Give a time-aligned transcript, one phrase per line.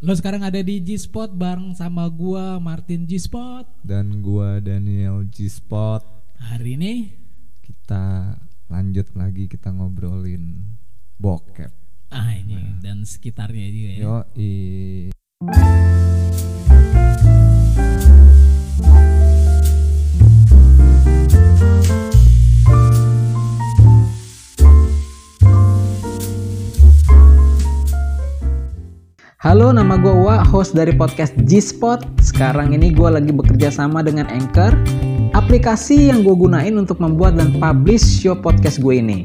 [0.00, 3.84] Lo sekarang ada di G-Spot bareng sama gua Martin G-Spot.
[3.84, 6.00] dan gua Daniel G Spot.
[6.40, 6.94] Hari ini
[7.60, 8.32] Kita
[8.72, 10.72] lanjut lagi kita ngobrolin
[11.20, 11.68] bokep.
[12.08, 14.00] ah ini dan sekitarnya juga ya.
[14.00, 14.16] Yo,
[29.40, 32.20] Halo, nama gue Wa, host dari podcast G-Spot.
[32.20, 34.76] Sekarang ini gue lagi bekerja sama dengan Anchor,
[35.32, 39.24] aplikasi yang gue gunain untuk membuat dan publish show podcast gue ini.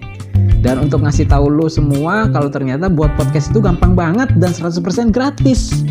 [0.64, 5.12] Dan untuk ngasih tahu lo semua kalau ternyata buat podcast itu gampang banget dan 100%
[5.12, 5.84] gratis.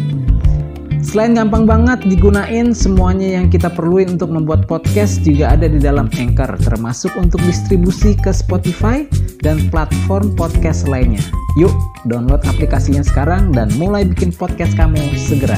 [1.15, 6.11] Selain gampang banget digunain, semuanya yang kita perluin untuk membuat podcast juga ada di dalam
[6.11, 9.07] Anchor, termasuk untuk distribusi ke Spotify
[9.39, 11.23] dan platform podcast lainnya.
[11.55, 11.71] Yuk,
[12.11, 15.55] download aplikasinya sekarang dan mulai bikin podcast kamu segera.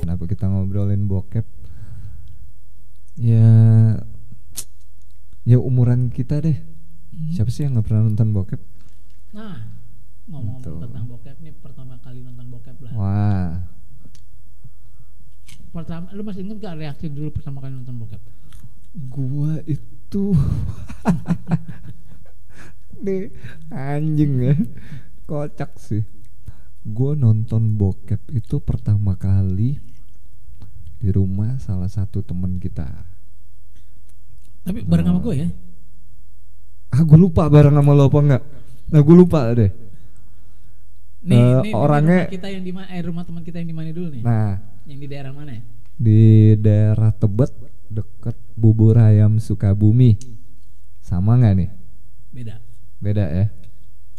[0.00, 1.44] kenapa kita ngobrolin bokep?
[3.20, 3.44] Ya,
[5.44, 6.56] ya umuran kita deh.
[7.36, 8.60] Siapa sih yang nggak pernah nonton bokep?
[9.36, 9.68] Nah,
[10.32, 10.80] ngomong-ngomong Gitu.
[10.80, 12.92] tentang bokep nih pertama kali nonton bokep lah.
[12.96, 13.67] Wah,
[15.68, 18.22] Pertama, lu masih inget gak reaksi dulu pertama kali nonton bokep?
[19.10, 20.32] gua itu
[22.98, 23.30] nih
[23.70, 24.54] anjing ya
[25.24, 26.02] kocak sih
[26.82, 29.78] gua nonton bokep itu pertama kali
[30.96, 32.88] di rumah salah satu temen kita
[34.64, 35.48] Tapi bareng sama gue ya.
[36.90, 38.42] ah gue lupa bareng sama lo apa enggak
[38.88, 39.70] nah gue lupa deh
[41.20, 42.86] Nih, Eh, nih, orangnya- rumah kita yang di mana?
[42.88, 44.22] Eh, rumah teman kita yang di mana dulu nih?
[44.22, 44.58] nah
[44.88, 45.62] Yang di daerah mana ya?
[45.98, 46.22] di
[46.56, 47.50] daerah Tebet
[47.88, 50.14] deket bubur ayam Sukabumi
[50.98, 51.70] sama nggak nih
[52.30, 52.54] Beda.
[52.96, 53.46] beda ya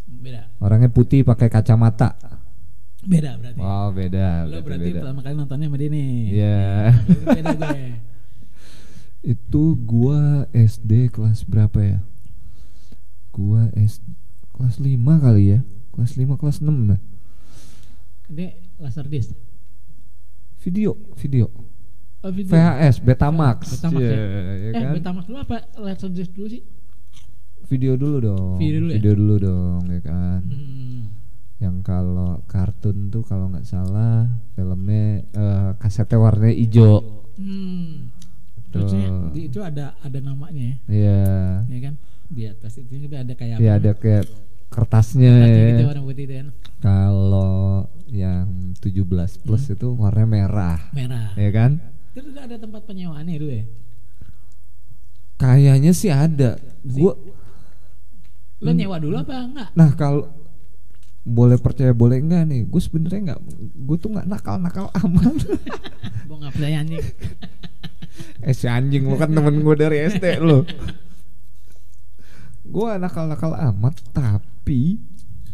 [0.03, 0.41] Beda.
[0.59, 2.19] orangnya putih pakai kacamata
[2.99, 3.57] Beda berarti.
[3.57, 4.99] wow beda Lo berarti berarti beda.
[4.99, 6.11] pertama kali nontonnya sama dia nih.
[6.29, 6.67] Iya.
[7.23, 7.83] Beda gue.
[9.39, 10.19] itu gua
[10.51, 11.99] SD kelas berapa ya
[13.31, 14.03] gua S
[14.51, 15.59] kelas 5 kali ya
[15.91, 16.99] kelas 5 kelas 6 nah
[18.27, 19.31] Ini laser disc.
[20.59, 21.47] Video video
[22.19, 22.51] Oh, video.
[22.51, 24.11] VHS Betamax Betamax ya.
[24.11, 24.19] Cie,
[24.59, 24.91] ya eh, kan?
[24.91, 26.61] Betamax dulu apa laser disc dulu sih?
[27.65, 28.99] video dulu dong Video dulu ya?
[28.99, 31.01] dulu dong ya kan Hmm.
[31.59, 38.11] yang kalau kartun tuh kalau nggak salah filmnya eh, kasetnya warnanya hijau Hmm.
[38.69, 38.83] Tuh.
[38.83, 41.19] Terusnya di, itu ada ada namanya ya, iya
[41.65, 41.93] ya kan?
[42.27, 44.25] Di atas itu ada kayak ya apa ada kayak
[44.69, 45.55] kertasnya namanya?
[45.55, 45.69] ya.
[45.71, 46.47] gitu warna putih itu kan.
[46.83, 49.05] kalau yang 17
[49.39, 49.73] plus Hmm.
[49.73, 51.31] itu warnanya merah Merah.
[51.33, 51.71] ya kan
[52.09, 53.65] Itu ada tempat penyewaannya dulu ya.
[55.35, 57.13] kayaknya sih ada gua
[58.59, 59.69] Lo nyewa dulu apa enggak?
[59.71, 60.27] nah kalau
[61.21, 63.41] boleh percaya boleh enggak nih gue sebenarnya nggak
[63.77, 65.35] gue tuh nggak nakal nakal amat
[66.25, 67.05] Gue nggak percaya anjing.
[68.41, 70.63] eh si anjing lu kan temen gue dari SD lu
[72.67, 74.99] gue nakal nakal amat tapi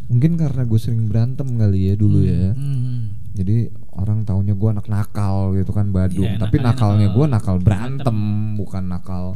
[0.06, 2.54] mungkin karena gue sering berantem kali ya dulu ya.
[2.54, 3.18] Hmm.
[3.36, 6.24] jadi orang taunya gue anak nakal gitu kan Badung.
[6.24, 7.16] Iya, tapi nakalnya nakalnya nakal.
[7.16, 8.18] gue nakal berantem
[8.56, 9.26] bukan nakal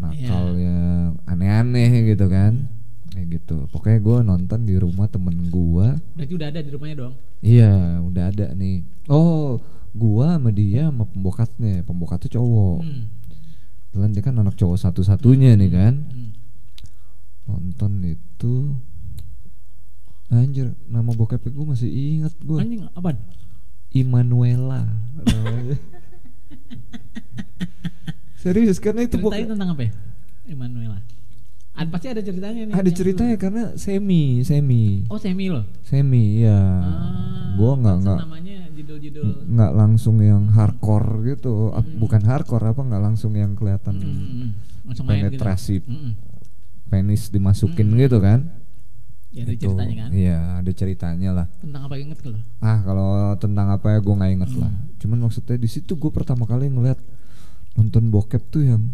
[0.00, 2.70] nakal yang aneh-aneh gitu kan.
[3.10, 3.56] Kayak gitu.
[3.74, 7.14] Pokoknya gue nonton di rumah temen gue Berarti udah ada di rumahnya dong.
[7.42, 8.86] iya udah ada nih.
[9.10, 9.58] Oh
[9.90, 11.82] gua sama dia sama pembokatnya.
[11.82, 12.78] Pembokatnya cowok.
[12.86, 13.04] Hmm.
[13.90, 15.94] Kebetulan dia kan anak cowok satu-satunya nih kan.
[16.06, 16.30] Hmm.
[17.50, 18.78] nonton itu
[20.32, 23.18] anjir nama bokapnya gue masih ingat gue Anjing apaan?
[23.90, 24.86] Immanuela
[28.36, 29.92] serius karena itu Ceritain bokap tentang apa ya?
[30.46, 30.98] Emanuela.
[31.70, 32.74] Ada pasti ada ceritanya nih.
[32.74, 33.42] ada ceritanya dulu.
[33.42, 35.64] karena semi semi Oh semi loh.
[35.80, 39.24] semi ya Ah, gua nggak nggak Namanya judul-judul.
[39.46, 41.96] nggak langsung yang hardcore gitu Ah, Hmm.
[41.96, 44.10] bukan hardcore apa nggak langsung yang kelihatan gitu.
[45.00, 46.12] penetrasi hmm.
[46.86, 47.98] penis dimasukin Hmm.
[47.98, 48.59] gitu kan
[49.30, 50.08] Ya ada Itu, ceritanya kan.
[50.10, 52.40] iya ada ceritanya lah Tentang apa inget kalau?
[52.58, 54.90] ah kalau tentang apa ya gue nggak inget lah Hmm.
[54.98, 56.98] cuman maksudnya di situ gue pertama kali ngeliat
[57.72, 58.90] nonton bokep tuh yang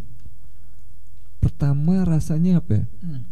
[1.38, 3.22] pertama rasanya apa ya Hmm.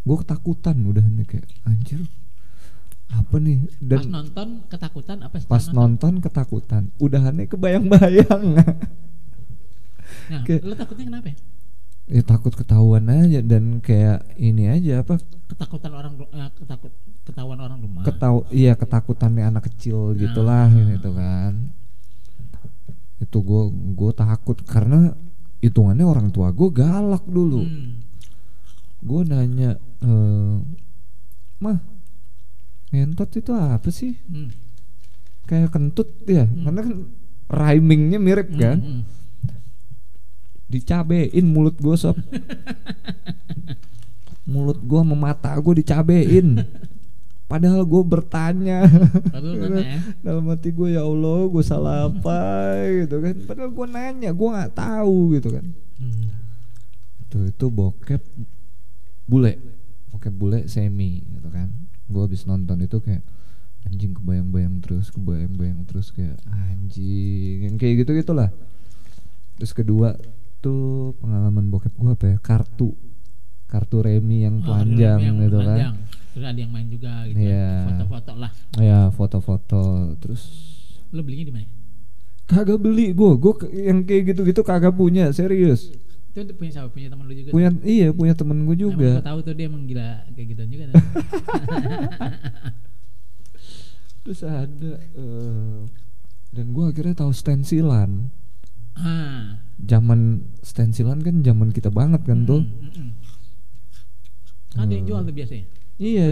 [0.00, 2.00] gue ketakutan udah nih kayak anjir
[3.06, 8.44] apa nih dan pas nonton ketakutan apa pas nonton ketakutan udahannya kebayang-bayang
[10.24, 11.36] Nah, lu takutnya kenapa ya?
[12.06, 15.16] Ya takut ketahuan aja dan kayak ini aja apa
[15.46, 16.92] Ketakutan orang eh, ketakut
[17.22, 18.02] ketahuan orang rumah.
[18.02, 20.84] ketau iya ketakutannya anak kecil gitulah Ah.
[20.90, 21.72] gitu kan
[23.16, 23.62] itu gue
[23.94, 25.16] gue takut karena
[25.58, 28.04] hitungannya orang tua gue galak dulu Hmm.
[29.00, 29.70] gue nanya
[30.02, 30.54] eh
[31.56, 31.78] mah
[32.90, 34.52] ngentot itu apa sih Hmm.
[35.44, 36.96] kayak kentut ya karena kan
[37.46, 39.02] rhymingnya mirip Hmm, kan hmm.
[40.68, 42.16] Dicabein mulut gue sob.
[44.44, 46.60] Mulut gue sama mata gue dicabein.
[47.48, 48.88] Padahal gue bertanya.
[49.32, 50.00] Padahal ya.
[50.24, 52.40] dalam hati gue ya Allah gue salah apa?
[52.88, 53.36] Gitu kan.
[53.44, 55.66] Padahal gue nanya gue nggak tahu gitu kan.
[55.94, 56.28] Hmm.
[57.24, 58.22] itu itu bokep
[59.24, 59.56] bule.
[60.12, 61.72] Bokep bule semi gitu kan.
[62.08, 63.24] Gue habis nonton itu kayak
[63.84, 68.48] anjing kebayang-bayang terus kebayang-bayang terus kayak anjing yang kayak gitu gitulah
[69.60, 70.16] terus kedua
[70.64, 70.82] tuh
[71.18, 72.96] pengalaman bokep gue apa ya kartu
[73.66, 76.00] kartu remi yang Oh, telanjang yang gitu kan
[76.32, 77.38] Terus ada yang main juga gitu.
[77.38, 77.86] Iya.
[77.86, 78.50] Foto-foto lah.
[78.76, 79.82] ya foto-foto
[80.18, 80.42] terus
[81.10, 81.68] Lo belinya di mana?
[82.44, 85.88] kagak beli gue gue yang kayak gitu-gitu kagak punya serius
[86.28, 86.90] Itu punya siapa?
[86.90, 87.50] Punya teman lu juga.
[87.50, 90.68] punya iya punya temen gue Emang juga gua tahu tuh dia emang gila kayak gituan
[90.68, 90.84] juga.
[90.86, 90.94] tuh.
[94.24, 95.80] terus ada eh,
[96.50, 98.28] dan gue akhirnya tahu stensilan
[98.96, 99.58] ah.
[99.76, 100.20] zaman
[100.60, 103.10] stensilan kan zaman kita banget kan tuh Mm, mm, mm.
[104.70, 105.66] Kan ada yang jual tuh biasanya.
[105.96, 106.26] iya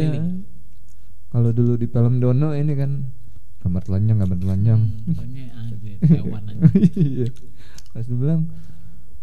[1.29, 3.07] kalau dulu di film Dono ini kan
[3.59, 5.15] gambar telanjang gambar telanjang Hmm,
[5.55, 6.63] anjir, hewan aja.
[6.93, 7.27] iya
[7.89, 8.51] pas bilang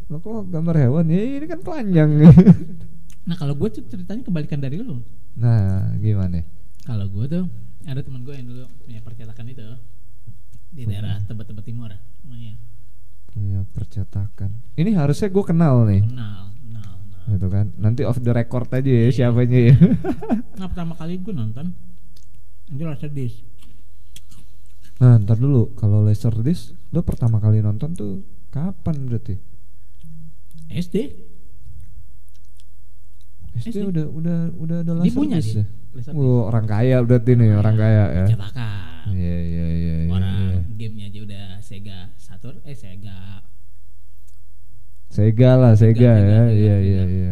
[0.07, 2.09] lo kok gambar hewan ya ini kan telanjang
[3.27, 5.05] Nah kalau gue tuh ceritanya kebalikan dari lu.
[5.35, 6.41] nah gimana
[6.81, 7.45] Kalau gue tuh
[7.83, 9.61] ada teman gue yang dulu punya percetakan itu
[10.69, 11.93] di daerah Tebet-Tebet Timur
[12.23, 12.57] namanya.
[13.29, 17.23] Punya percetakan ini harusnya gue kenal nih Kenal, kenal, kenal.
[17.29, 19.09] gitu kan nanti off the record aja ya Iya.
[19.11, 19.75] siapanya ya
[20.59, 21.71] Nah pertama kali gue nonton
[22.67, 23.37] itu Laserdisc.
[24.97, 29.37] nah ntar dulu kalau Laserdisc lo pertama kali nonton tuh kapan berarti
[30.69, 30.95] SD.
[33.55, 33.77] SD, SD.
[33.83, 35.65] udah udah udah ada Dia punya dia,
[35.97, 36.13] ya.
[36.13, 39.09] Wah, orang kaya berarti nih orang kaya ya Cetakan.
[39.09, 40.59] iya iya iya iya, Orang iya.
[40.77, 41.99] gamenya aja udah Sega
[42.39, 43.43] Saturn, eh Sega.
[45.11, 46.87] Sega lah Sega, Sega, ya Sega, iya Sega.
[46.87, 47.31] iya iya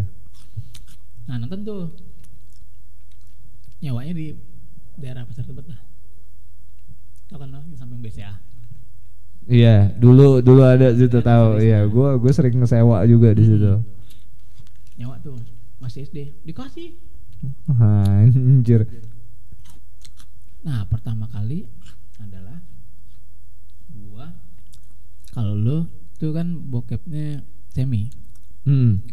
[1.32, 1.96] Nah nonton tuh
[3.80, 4.36] nyawanya di
[5.00, 5.80] daerah Pasar Tebet lah.
[7.32, 8.36] Tau kan yang samping BCA.
[9.48, 13.80] iya dulu dulu ada situ tahu iya gua gue sering ngesewa juga di situ
[15.00, 15.40] Nyawa tuh
[15.80, 17.00] masih SD dikasih.
[17.72, 18.84] anjir
[20.68, 21.64] Nah pertama kali
[22.20, 22.60] adalah
[23.88, 24.36] gua
[25.38, 25.78] kalau lo
[26.18, 28.10] tuh kan bokepnya semi.
[28.66, 29.06] hmm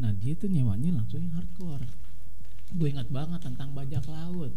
[0.00, 1.84] Nah dia tuh nyewanya langsung yang hardcore.
[2.72, 4.48] Gue ingat banget tentang bajak laut.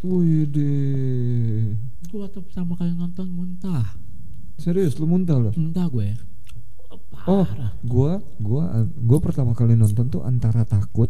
[0.00, 1.76] Wih deh
[2.08, 3.84] Gue waktu pertama kali nonton muntah,
[4.56, 6.16] serius lu muntah lo muntah gue.
[7.22, 7.70] oh Parah.
[7.86, 11.06] gua gua gua pertama kali nonton tuh antara takut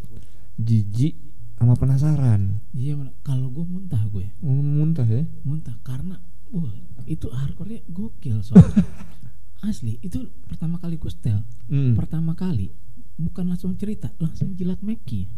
[0.61, 1.17] jijik
[1.57, 6.21] sama penasaran Iya kalau gue muntah gue, Oh, muntah ya muntah karena
[6.53, 6.73] wah
[7.05, 8.85] itu hardcore gokil soalnya.
[9.69, 11.39] Asli itu pertama kali gue setel,
[11.71, 11.95] hmm.
[11.95, 12.75] pertama kali
[13.15, 15.31] bukan langsung cerita, langsung jilat Meki.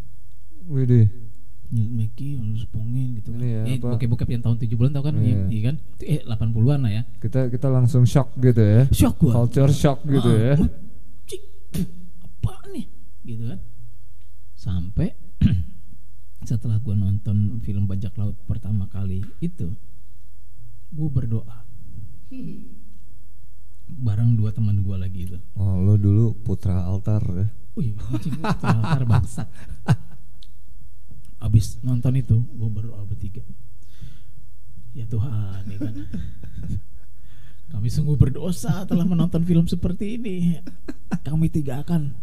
[0.65, 1.07] Wih deh
[1.69, 3.41] Jilat Meki lu sepongin gitu kan.
[3.41, 5.15] Ini ya, eh, bokep-bokep yang tahun 70-an tau kan?
[5.21, 5.45] Iya.
[5.49, 5.77] Iya kan?
[6.01, 7.03] Eh 80-an lah ya.
[7.21, 9.33] kita kita langsung shock gitu ya Shock gue.
[9.33, 10.55] culture shock gitu Ah, ya
[11.25, 11.43] cik,
[12.21, 12.87] apa nih
[13.25, 13.59] gitu kan
[14.55, 15.13] sampai
[16.49, 19.73] setelah gue nonton film bajak laut pertama kali itu
[20.95, 21.67] gue berdoa
[23.85, 28.55] bareng dua teman gue lagi itu oh lo dulu putra altar ya Wih, anjing gua
[28.55, 29.49] terlantar bangsat.
[31.43, 33.43] Abis nonton itu, gue berdoa bertiga.
[34.95, 35.95] Ya Tuhan, ya kan.
[37.75, 40.63] Kami sungguh berdosa telah menonton film seperti ini.
[41.27, 42.15] Kami tidak akan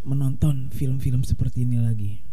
[0.00, 2.24] menonton film-film seperti ini lagi.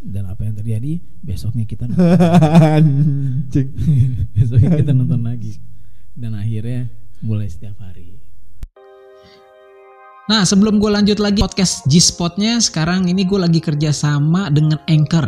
[0.00, 0.96] Dan apa yang terjadi?
[1.20, 2.08] Besoknya kita nonton,
[2.56, 3.68] anjing
[4.34, 5.60] besoknya kita nonton lagi.
[6.16, 6.88] Dan akhirnya
[7.20, 8.16] mulai setiap hari.
[10.32, 15.26] Nah sebelum gue lanjut lagi podcast G-Spotnya sekarang ini gue lagi kerja sama dengan Anchor.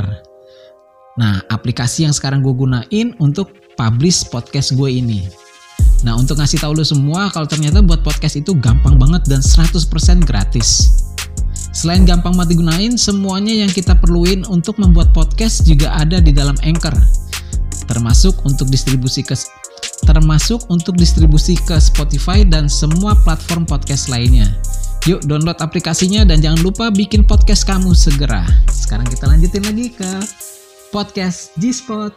[1.20, 5.28] Nah aplikasi yang sekarang gue gunain untuk publish podcast gue ini.
[6.06, 9.84] Nah untuk ngasih tahu lo semua kalau ternyata buat podcast itu gampang banget dan 100%
[10.22, 11.02] gratis.
[11.72, 16.52] Selain gampang banget digunain, semuanya yang kita perluin untuk membuat podcast juga ada di dalam
[16.60, 16.92] Anchor.
[17.88, 19.32] Termasuk untuk distribusi ke
[20.04, 24.52] termasuk untuk distribusi ke Spotify dan semua platform podcast lainnya.
[25.08, 28.44] Yuk download aplikasinya dan jangan lupa bikin podcast kamu segera.
[28.68, 30.10] Sekarang kita lanjutin lagi ke
[30.92, 32.12] podcast G-Spot.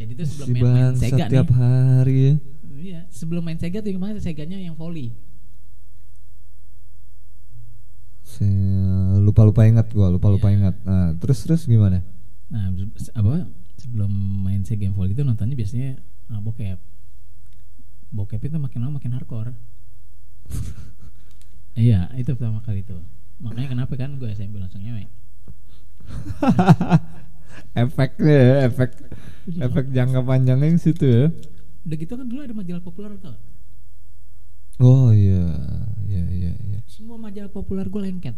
[0.00, 1.56] Jadi itu sebelum main, main Sega tiap nih.
[1.60, 2.34] hari ya
[2.78, 5.27] Iya, sebelum main Sega tuh gimana Seganya yang volley.
[9.18, 10.56] Lupa lupa ingat gue lupa lupa Iya.
[10.60, 12.02] ingat nah terus terus gimana
[12.48, 12.72] Nah,
[13.12, 13.44] apa
[13.76, 14.08] sebelum
[14.40, 16.00] main si game volley itu nontonnya biasanya
[16.32, 16.80] ah, bokep.
[18.08, 19.52] Bokep itu makin lama makin hardcore.
[21.76, 22.96] iya, itu pertama kali itu.
[23.36, 25.12] Makanya kenapa kan gue SMP langsung nyewe.
[27.76, 28.90] efeknya ya, efek
[29.60, 31.26] efek jangka panjangnya yang situ ya
[31.84, 33.36] Udah gitu kan dulu ada majalah populer tau.
[34.80, 35.52] oh iya
[36.08, 36.52] iya iya
[36.98, 38.34] Semua majalah populer gue lengket.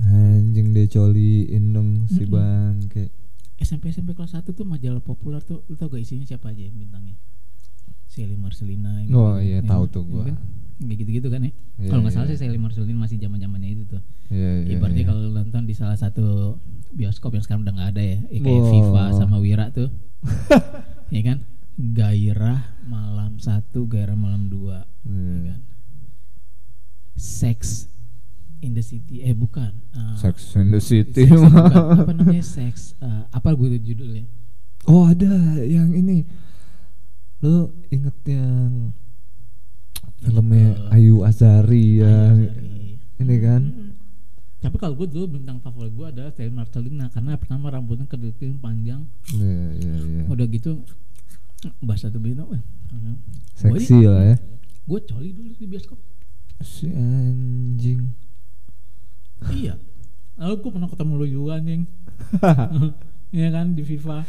[0.00, 2.32] anjing dia coliin dong si Mm-mm.
[2.32, 3.12] bangke
[3.60, 7.16] SMP SMP kelas 1 tuh majalah populer tuh lu tau gak isinya siapa aja bintangnya?
[8.04, 9.12] Sally Marcelina gitu.
[9.14, 10.24] Oh, iya, Ya, tahu tuh iya gua.
[10.26, 10.36] kan?
[10.80, 11.52] Kayak gitu-gitu kan ya.
[11.78, 12.32] Iya, kalau nggak salah iya.
[12.32, 14.00] sih Sally Marcelina masih zaman-zamannya itu tuh.
[14.28, 15.08] Iya, iya, Ibaratnya iya.
[15.12, 16.56] kalau nonton di salah satu
[16.90, 18.70] bioskop yang sekarang udah nggak ada ya, ya kayak Wow.
[18.72, 19.88] Viva sama Wira tuh.
[21.14, 21.38] ya kan?
[21.76, 25.40] Gairah malam satu, gairah malam dua, ya Iya.
[25.52, 25.60] kan?
[27.20, 27.84] Sex
[28.60, 29.72] in the City, eh bukan.
[29.92, 31.68] Ah, Sex in the City Sex- bukan.
[32.00, 32.96] apa namanya Sex?
[32.98, 34.24] ah, apa gue judulnya?
[34.84, 35.28] Oh ada
[35.60, 36.24] yang ini.
[37.40, 38.92] Lo inget yang
[40.18, 43.00] filmnya Eh, Ayu Azari Azari.
[43.16, 43.62] ini kan?
[43.64, 43.92] Hmm.
[44.60, 49.08] Tapi kalau gue dulu bintang favorit gue adalah Sally Marcelina karena pertama rambutnya kedipin panjang,
[49.30, 50.22] Iya iya iya.
[50.28, 50.84] udah gitu
[51.80, 52.60] bahasa tuh bintang, wah,
[53.56, 54.36] Seksi lah ya.
[54.84, 55.96] Gue coli dulu di bioskop.
[56.60, 58.12] Si anjing.
[59.50, 59.74] iya.
[60.36, 61.84] Gue pernah ketemu lu juga anjing.
[63.30, 64.26] Iya kan di FIFA.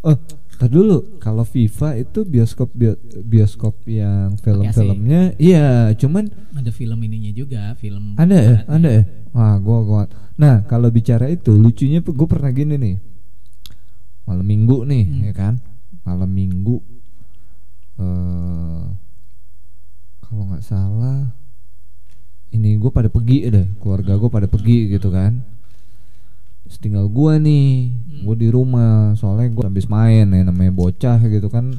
[0.00, 0.14] Oh,
[0.54, 1.18] tar dulu.
[1.18, 8.14] Kalau FIFA itu bioskop bio- bioskop yang film-filmnya, iya, cuman Ada film ininya juga, film.
[8.14, 9.02] ada ya, ada ya.
[9.34, 10.02] Wah, gua gua.
[10.38, 12.96] Nah, kalau bicara itu lucunya gue pernah gini nih.
[14.22, 15.22] Malam Minggu nih, Hmm.
[15.26, 15.54] ya kan?
[16.06, 16.78] Malam Minggu
[17.98, 18.84] eh
[20.26, 21.30] kalau nggak salah
[22.50, 25.44] ini gue pada pergi deh, keluarga gue pada pergi gitu kan.
[26.66, 28.22] Terus tinggal gue nih, Hmm.
[28.26, 31.78] gue di rumah, soalnya gue habis main ya namanya bocah gitu kan.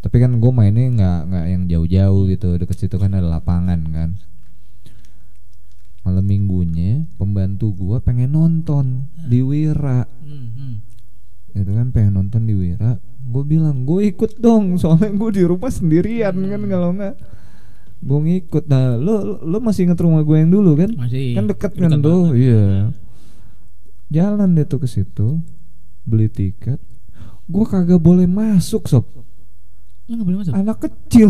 [0.00, 4.10] Tapi kan gue mainnya nggak nggak yang jauh-jauh gitu, deket situ kan ada lapangan kan
[6.06, 10.74] malam minggunya pembantu gua pengen nonton di Wira Hmm, hmm.
[11.58, 15.66] itu kan pengen nonton di Wira gue bilang gue ikut dong soalnya gue di rumah
[15.66, 17.14] sendirian kan kalau nggak
[17.98, 18.64] gue ngikut.
[18.64, 20.90] Nah lo lo- masih inget rumah gue yang dulu kan?
[20.94, 21.32] Masih.
[21.32, 22.22] kan deket kan Deket tuh?
[22.26, 22.34] banget.
[22.38, 22.64] iya.
[24.08, 25.40] Jalan deh tuh ke situ
[26.02, 26.78] beli tiket.
[27.44, 29.06] Gue kagak boleh masuk sob
[30.06, 30.54] Lu boleh masuk.
[30.54, 31.28] anak kecil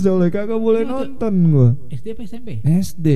[0.00, 2.64] soalnya kagak boleh nonton gue SD apa SMP?
[2.64, 3.08] SD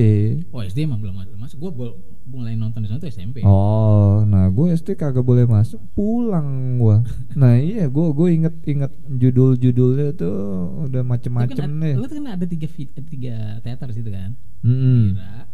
[0.53, 1.33] Oh SD emang belum masuk.
[1.41, 1.89] Masuk gue
[2.29, 3.41] mulai nonton di sana tuh SMP.
[3.41, 7.01] Oh, nah gue SD kagak boleh masuk, pulang gua.
[7.33, 10.37] Nah iya, gue gue inget inget judul-judulnya tuh
[10.85, 11.97] udah macem-macem kan, nih.
[11.97, 13.35] Lu kan ada tiga eh, tiga
[13.65, 14.37] teater situ kan.
[14.61, 15.49] Wira,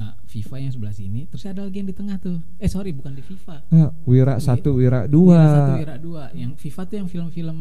[0.00, 2.40] ah, FIFA yang sebelah sini, terus ada lagi yang di tengah tuh.
[2.56, 3.68] Eh sorry bukan di FIFA.
[3.68, 5.40] Ah, Wira satu, Wira Wira dua.
[5.44, 6.24] satu, Wira dua.
[6.32, 7.58] Yang FIFA tuh yang film-film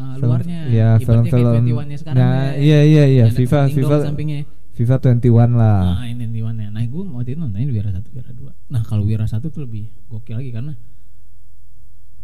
[0.00, 0.60] uh, luarnya.
[0.66, 1.62] Iya, kayak film-film.
[1.68, 2.18] 21-nya sekarang.
[2.18, 2.58] Nah, ya.
[2.58, 4.40] iya iya iya, FIFA FIFA sampingnya.
[4.72, 5.80] FIFA 21 lah.
[6.00, 6.68] Nah, ini 21-nya.
[6.72, 8.52] Nah, gue waktu itu nontonnya Wira satu, Wira dua.
[8.72, 10.72] Nah, kalau Wira satu tuh lebih gokil lagi karena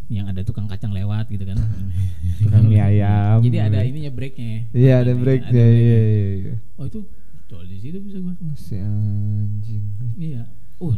[0.06, 1.58] yang ada tukang kacang lewat gitu kan.
[2.42, 3.42] Tukang mie ayam.
[3.42, 4.70] Jadi ada ininya breaknya.
[4.70, 5.66] Iya ada breaknya, breaknya.
[5.66, 6.30] iya iya.
[6.38, 6.54] iya.
[6.78, 7.00] Oh itu
[7.50, 8.34] col di situ bisa gue.
[8.54, 9.84] Si anjing.
[10.14, 10.46] Iya.
[10.78, 10.94] Oh.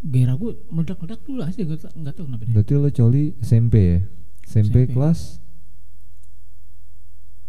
[0.00, 2.54] Gairah gue meledak-meledak dulu aja gue nggak tahu kenapa deh.
[2.54, 4.00] Berarti lo coli SMP ya?
[4.50, 4.92] SMP, SMP.
[4.92, 5.38] kelas?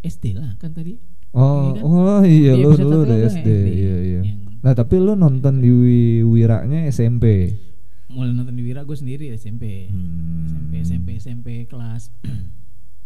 [0.01, 0.97] SD lah kan tadi.
[1.31, 1.81] Oh, Iya kan?
[1.83, 4.21] oh iya Di lu lu udah SD, SD, iya iya.
[4.21, 7.55] yang- Nah tapi lu nonton di Wi- Wiranya SMP.
[8.07, 9.87] Mulai nonton di Wira gue sendiri SMP.
[9.87, 10.69] Hmm.
[10.75, 12.11] SMP SMP SMP kelas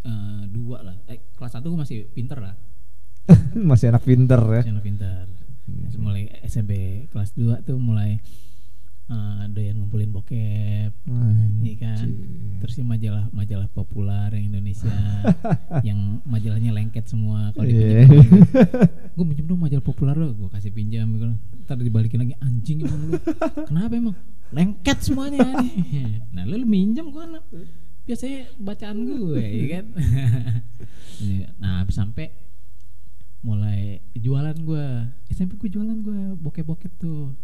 [0.04, 0.96] eh, dua lah.
[1.06, 2.56] Eh kelas satu gue masih pinter lah.
[3.56, 4.62] Masih anak pinter ya.
[4.62, 5.24] Masih anak pinter.
[5.66, 5.82] Hmm.
[5.84, 6.72] Terus mulai SMP
[7.10, 8.22] kelas 2 tuh mulai
[9.06, 10.92] eh, doyan ngumpulin bokep.
[11.62, 12.08] Iya kan.
[12.62, 14.98] Terus yang majalah majalah populer yang Indonesia
[15.88, 18.10] yang majalahnya lengket semua kalau dipinjam
[19.16, 21.30] gue pinjam dong majalah populer lo gue kasih pinjam gitu.
[21.62, 23.20] ntar dibalikin lagi anjing emang lu
[23.70, 24.16] kenapa emang
[24.50, 25.46] lengket semuanya
[26.34, 27.38] nah lu, lu minjem gue kan
[28.10, 29.86] biasanya bacaan gue ya kan
[31.16, 31.48] Iya.
[31.62, 32.34] nah sampai
[33.46, 34.86] mulai jualan gue
[35.30, 37.38] SMP gue jualan gue bokep-bokep tuh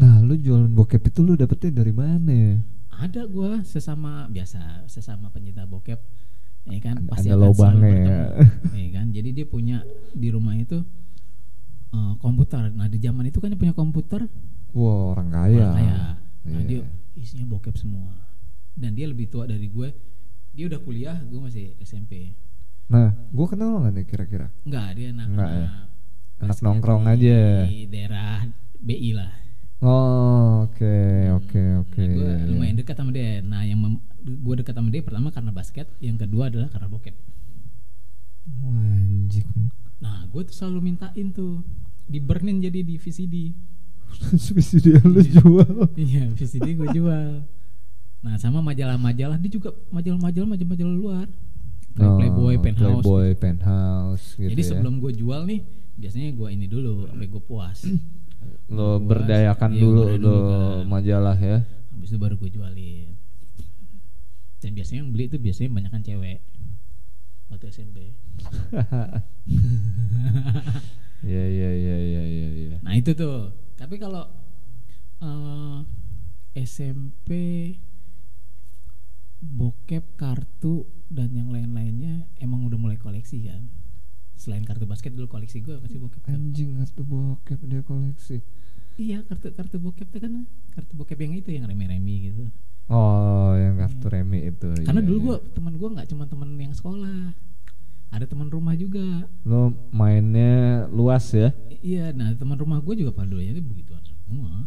[0.00, 2.56] Nah lu jualan bokep itu lu dapetnya dari mana?
[2.92, 5.96] ada gue sesama biasa sesama pencinta bokep
[6.66, 8.20] ya kan Ada- pasti ada selalu ya.
[8.76, 9.80] ya kan jadi dia punya
[10.12, 10.84] di rumah itu
[11.90, 14.28] eh, komputer nah di zaman itu kan dia punya komputer
[14.70, 15.56] Wah orang kaya.
[15.58, 15.96] orang kaya
[16.42, 16.60] nah Iya.
[16.62, 16.80] dia
[17.14, 18.12] isinya bokep semua
[18.74, 19.88] dan dia lebih tua dari gue
[20.52, 22.36] dia udah kuliah gue masih SMP
[22.86, 24.52] Nah gue kenal nggak nih kira-kira?
[24.62, 25.68] enggak dia anak Enggak ya?
[26.38, 27.40] Anak nongkrong di- aja.
[27.64, 28.44] di daerah
[28.76, 29.32] BI lah
[29.80, 30.96] Oh, oke,
[31.40, 32.02] oke, oke.
[32.04, 32.46] gue iya, iya.
[32.52, 33.80] lumayan dekat sama dia nah yang
[34.20, 37.16] gue dekat sama dia pertama karena basket yang kedua adalah karena bokep
[38.60, 39.48] Wah, anjing.
[39.96, 41.64] nah gue tuh selalu mintain tuh
[42.04, 43.56] dibernin jadi di VCD
[44.36, 45.88] Spesies dia lu jual.
[45.96, 47.40] iya VCD gue jual
[48.20, 51.26] nah sama majalah-majalah dia juga majalah-majalah majalah-majalah luar
[51.90, 54.68] Kayak Playboy, Penthouse Oh, Playboy, Penthouse gitu jadi ya.
[54.68, 55.64] sebelum gue jual nih
[55.96, 57.80] biasanya gue ini dulu sampai gue puas
[58.68, 60.86] lo Gua- berdayakan iya, dulu lo kan.
[60.86, 61.58] majalah ya.
[61.90, 63.12] habis itu baru gue jualin
[64.60, 66.38] dan biasanya yang beli itu biasanya banyak cewek
[67.48, 67.96] waktu SMP
[71.20, 72.76] Iya, iya, iya, iya, iya, iya.
[72.80, 73.52] Nah itu tuh.
[73.76, 74.24] Tapi kalau
[75.20, 75.78] eh,
[76.56, 77.28] SMP
[79.40, 83.68] bokep kartu dan yang lain-lainnya emang udah mulai koleksi kan.
[84.40, 86.24] Selain kartu basket dulu koleksi gue pasti bokep.
[86.24, 86.32] tuh.
[86.32, 88.40] Anjing kartu bokep dia koleksi.
[88.96, 92.48] Iya kartu kartu bokep tuh kan kartu bokep yang itu yang remi-remi gitu.
[92.88, 94.72] Oh, yang kartu remi itu.
[94.80, 95.26] Karena iya, dulu iya.
[95.28, 97.36] gue teman gue nggak cuma teman yang sekolah,
[98.10, 99.28] ada teman rumah juga.
[99.44, 101.52] lo mainnya luas ya.
[101.84, 104.64] Iya, nah teman rumah gue juga pada dulu itu begituan semua.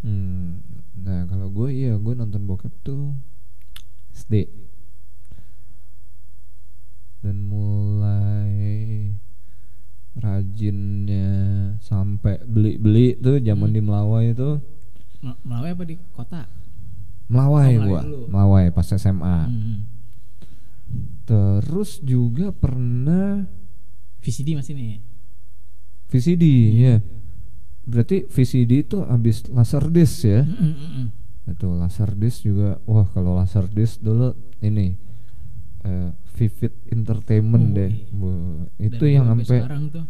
[0.00, 0.64] Hmm.
[0.96, 3.14] Nah, kalau gue iya, gue nonton bokep tuh
[4.16, 4.48] SD.
[7.20, 9.12] Dan mulai
[10.12, 11.28] rajinnya
[11.78, 13.76] sampai beli-beli tuh zaman Hmm.
[13.76, 14.50] di Melawai itu
[15.20, 16.42] Mel- Melawai apa di kota?
[17.28, 18.20] Melawai Oh, gua, dulu.
[18.26, 19.38] Melawai pas SMA.
[19.46, 19.78] Hmm.
[21.24, 23.46] Terus juga pernah
[24.18, 24.98] VCD masih nih.
[26.10, 26.94] VCD ya.
[27.86, 30.42] Berarti VCD itu habis Laserdisc ya.
[30.42, 31.06] Mm, mm, mm, mm.
[31.54, 32.82] Itu Laserdisc juga.
[32.84, 34.98] Wah, kalau Laserdisc dulu ini
[35.80, 36.10] eh,
[36.40, 37.92] Vivid Entertainment Oh, deh.
[37.92, 38.32] iya.
[38.80, 40.04] Itu Dari yang sampai sampai sekarang tuh.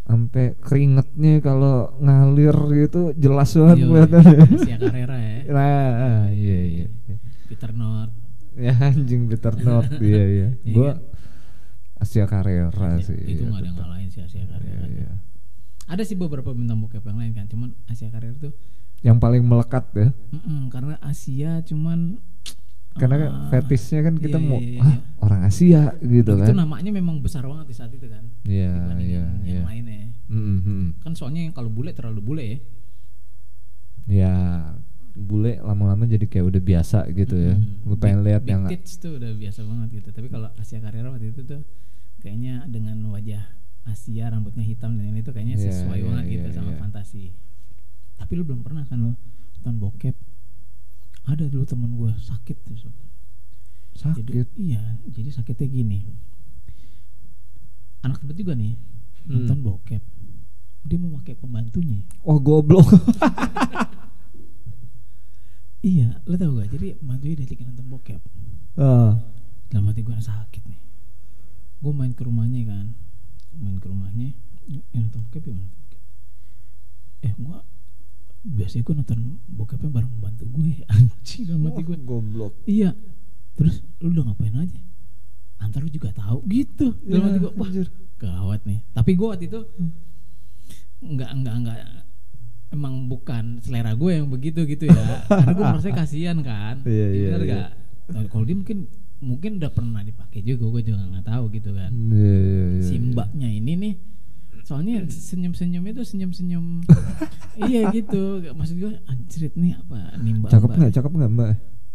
[0.00, 4.38] sampai keringetnya kalau ngalir gitu jelas banget Iya, kelihatannya.
[4.54, 5.36] Asia Carrera ya.
[5.50, 6.86] Nah, iya iya.
[7.04, 7.16] iya.
[7.44, 8.14] Peter North.
[8.54, 10.48] Ya anjing Peter North iya iya.
[10.62, 10.92] Iya Gua?
[11.96, 13.18] Asia Carrera Ya, sih.
[13.18, 14.78] itu iya, nggak ada yang ngalahin sih Asia Carrera.
[14.78, 15.12] Iya, iya.
[15.84, 18.52] Ada sih beberapa bintang bokep yang lain kan, cuman Asia Carrera tuh
[18.98, 20.08] Yang paling melekat ya.
[20.28, 22.18] mm-mm, karena Asia cuman
[22.96, 24.98] Karena ah, fetishnya kan kita iya, mau iya, ah iya.
[25.22, 26.56] orang Asia gitu itu kan.
[26.56, 28.24] namanya memang besar banget di saat itu kan.
[28.42, 29.62] Iya iya yang iya.
[29.62, 30.14] lainnya.
[30.28, 30.86] Mm, mm.
[31.04, 32.58] Kan soalnya yang kalau bule terlalu bule ya.
[34.08, 34.34] Ya
[35.18, 37.54] bule lama-lama jadi kayak udah biasa gitu ya.
[37.54, 37.86] Mm-mm.
[37.86, 40.08] Lu pengen lihat yang tits tuh udah biasa banget gitu.
[40.10, 41.62] Tapi kalau Asia Carrera waktu itu tuh
[42.18, 43.42] kayaknya dengan wajah
[43.88, 46.78] Asia rambutnya hitam dan ini tuh kayaknya Iya, sesuai iya, banget iya, gitu sama iya.
[46.82, 47.24] fantasi.
[48.18, 49.12] Tapi lu belum pernah kan lo
[49.58, 50.16] nonton bokep?
[51.28, 52.76] Ada dulu temen gue sakit tuh.
[52.78, 52.94] Sob.
[54.14, 54.48] Jadi, sakit.
[54.56, 55.98] iya, jadi sakitnya gini.
[58.00, 58.74] Anak temen juga nih
[59.20, 59.44] Hmm.
[59.44, 60.00] nonton bokep.
[60.82, 62.00] Dia mau pakai pembantunya.
[62.22, 62.88] Oh goblok.
[65.78, 66.74] Iya, lo tau gak?
[66.74, 68.22] Jadi pembantunya diajakin nonton bokep.
[68.74, 69.18] Ah.
[69.68, 70.80] dalam hati gue sakit nih
[71.78, 72.94] gue main ke rumahnya kan
[73.52, 74.32] main ke rumahnya
[74.64, 75.58] yang nonton bokep ya
[77.20, 77.58] eh gue
[78.46, 79.20] biasanya gue nonton
[79.50, 82.54] bokepnya bareng bantu gue anjing dalam hati gue goblok.
[82.70, 82.94] iya
[83.58, 84.80] terus lu udah ngapain aja?
[85.58, 86.94] Antar lu juga tahu gitu.
[87.02, 87.70] Dalam Ya, hati gue wah
[88.18, 88.78] gawat nih.
[88.94, 89.60] Tapi gue waktu itu
[91.02, 91.78] nggak nggak nggak
[92.70, 95.26] emang bukan selera gue yang begitu gitu ya.
[95.26, 96.78] Karena gue merasa kasihan kan.
[96.86, 97.54] Iya, iya, bener iya.
[97.54, 97.70] gak
[98.08, 101.90] Nah, kalau dia mungkin mungkin udah pernah dipakai juga gue juga nggak tahu gitu kan.
[101.90, 102.82] Iya iya iya.
[102.86, 103.04] si iya.
[103.10, 103.94] mbaknya ini nih
[104.68, 106.66] soalnya senyum senyum itu senyum senyum
[107.64, 110.76] iya gitu maksud gue anjrit nih apa nih mbak Cakep mbak.
[110.76, 110.92] nggak?
[110.92, 111.50] Cakep nggak mbak?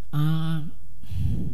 [0.10, 0.60] Ah,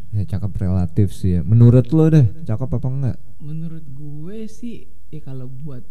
[0.10, 1.41] Ya cakep relatif sih ya.
[1.43, 3.17] Menurut lo deh, cakep apa enggak?
[3.38, 5.84] menurut gue sih ya kalau buat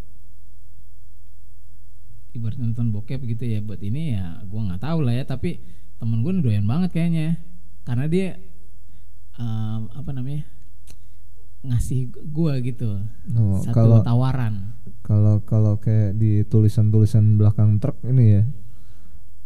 [2.32, 5.58] ibarat nonton bokep gitu ya buat ini ya gue nggak tahu lah ya tapi
[5.96, 7.40] temen gue doyan banget kayaknya
[7.82, 8.36] karena dia
[9.34, 10.44] em, apa namanya
[11.64, 13.00] ngasih gue gitu
[13.34, 14.77] Oh, satu kalau tawaran
[15.58, 18.42] kalau kayak di tulisan-tulisan belakang truk ini ya.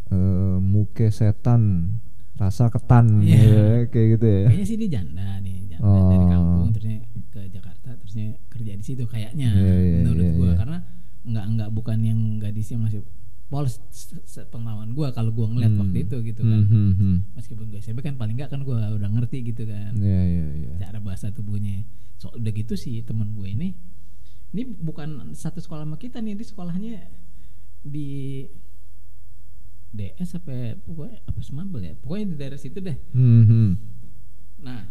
[0.05, 0.19] eh
[0.55, 1.89] muke setan,
[2.35, 3.41] rasa ketan Iya.
[3.41, 4.41] ya, kayak gitu ya.
[4.45, 6.29] kayaknya sih dia janda nih janda dari Oh.
[6.29, 6.97] kampung terusnya
[7.27, 10.55] ke Jakarta terusnya kerja di situ kayaknya Iya, iya, menurut iya, gue iya.
[10.55, 10.77] karena
[11.23, 13.01] nggak nggak bukan yang gadis yang masih
[13.47, 13.81] polos
[14.47, 15.81] pengalaman gue kalau gue ngeliat Hmm.
[15.81, 17.17] waktu itu gitu kan Hmm, hmm, hmm.
[17.33, 20.73] meskipun gue SMP kan paling nggak kan gue udah ngerti gitu kan Iya iya iya.
[20.79, 23.73] cara bahasa tubuhnya so udah gitu sih teman gue ini
[24.53, 26.95] ini bukan satu sekolah sama kita nih di sekolahnya
[27.81, 28.09] di
[29.89, 33.71] DS apa pokoknya apa Semambel ya pokoknya di daerah situ deh Hmm, hmm.
[34.61, 34.81] nah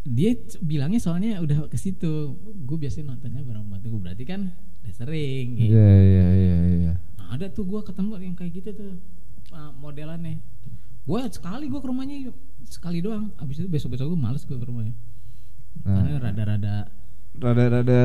[0.00, 4.48] dia bilangnya soalnya udah ke situ gue biasanya nontonnya bareng bantu gue berarti kan
[4.80, 5.76] udah sering gitu.
[5.76, 6.92] Iya iya iya iya.
[7.20, 8.92] Nah, ada tuh gue ketemu yang kayak gitu tuh
[9.52, 10.40] uh, modelannya
[11.04, 12.16] gue sekali gue ke rumahnya
[12.64, 14.94] sekali doang abis itu besok besok gue males gue ke rumahnya
[15.80, 15.96] Nah.
[16.02, 16.74] karena rada-rada
[17.32, 18.00] Rada-rada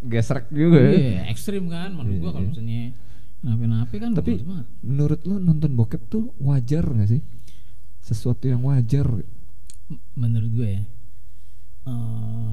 [0.00, 0.90] gesrek juga ya.
[0.92, 2.50] iya ekstrim kan menurut gue Iya, kalau iya.
[2.50, 2.80] misalnya
[3.38, 4.32] napi-napi kan Tapi
[4.80, 7.22] menurut lo nonton bokep tuh wajar gak sih?
[7.98, 9.06] Sesuatu yang wajar.
[10.14, 10.82] Menurut gue ya
[11.84, 12.50] eh,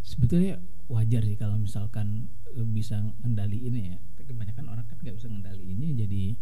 [0.00, 5.26] sebetulnya wajar sih kalau misalkan lu bisa ngendaliin ya tapi kebanyakan orang kan nggak bisa
[5.26, 6.36] ngendaliinnya jadi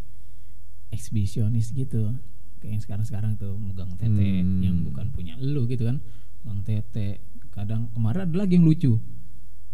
[0.90, 2.12] eksibisionis gitu
[2.58, 4.60] kayak yang sekarang-sekarang tuh megang tete Hmm.
[4.60, 5.98] yang bukan punya lu gitu kan
[6.42, 7.18] megang tete
[7.54, 8.98] kadang kemarin ada lagi yang lucu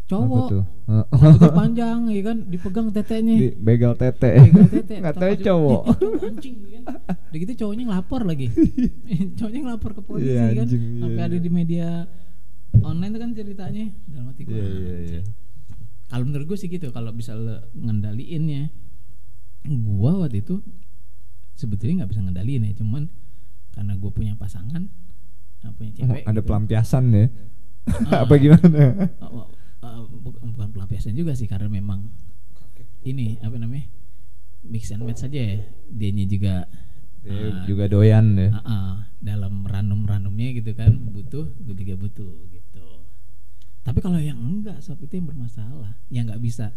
[0.05, 0.65] cowok tuh?
[1.23, 4.43] rambutnya panjang ya kan dipegang tetenya Di begal tete.
[5.01, 5.83] Nggak tahu cowok.
[5.83, 6.83] "Ih, itu anjing kan
[7.31, 8.47] udah gitu cowoknya ngelapor lagi
[9.35, 11.29] cowoknya ngelapor ke polisi Iya, kan anjing, iya, sampai iya.
[11.31, 11.89] ada di media
[12.77, 15.23] online tuh kan ceritanya dalam hati gue Iya iya iya.
[16.07, 18.75] kalau menurut gue sih gitu kalau bisa lo ngendaliinnya
[19.63, 20.59] gua waktu itu
[21.55, 23.07] sebetulnya nggak bisa ngendaliin ya cuman
[23.71, 24.91] karena gue punya pasangan
[25.79, 26.49] punya Oh, cewek ada gitu.
[26.49, 27.27] pelampiasan ya.
[27.89, 28.29] Ah.
[28.29, 29.09] Apa gimana?
[29.81, 32.13] Uh, bu- bukan pelampiasan juga sih karena memang
[33.01, 33.89] ini apa namanya
[34.61, 35.57] mix and match saja ya
[35.89, 36.55] dianya juga
[37.25, 38.49] Dia ah, juga doyan ya.
[38.53, 42.85] ah, ah, dalam ranum-ranumnya gitu kan butuh gue juga butuh gitu
[43.81, 46.73] tapi kalau yang enggak sob itu yang bermasalah yang nggak bisa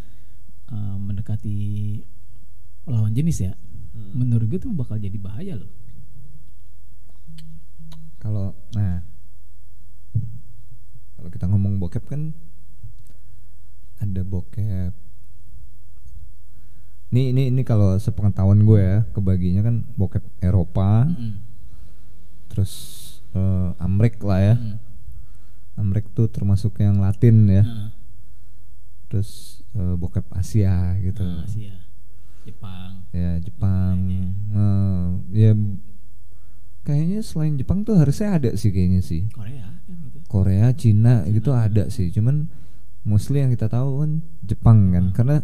[0.71, 1.99] uh, mendekati
[2.87, 3.53] lawan jenis ya
[4.15, 5.71] menurut gue tuh bakal jadi bahaya loh
[8.19, 9.03] Kalau nah
[11.23, 12.35] kalau kita ngomong bokep kan
[14.03, 14.91] ada bokep.
[17.15, 21.39] Ini ini ini kalau sepengetahuan gue ya, kebaginya kan bokep Eropa, Mm-mm.
[22.51, 22.73] terus
[23.31, 24.55] eh, Amrik lah ya.
[24.59, 24.77] Mm.
[25.79, 27.63] Amrik tuh termasuk yang Latin ya.
[27.63, 27.89] Ah,
[29.07, 31.23] Terus eh, bokep Asia gitu.
[31.23, 31.87] ah, Asia
[32.43, 33.95] Jepang Ya Jepang.
[34.51, 35.51] Eh, ya
[36.83, 39.31] kayaknya selain Jepang tuh harusnya ada sih kayaknya sih.
[39.31, 42.09] Korea kan gitu Korea, Cina gitu ada sih.
[42.09, 42.49] Cuman
[43.05, 45.05] mostly yang kita tahu kan Jepang kan.
[45.13, 45.37] Karena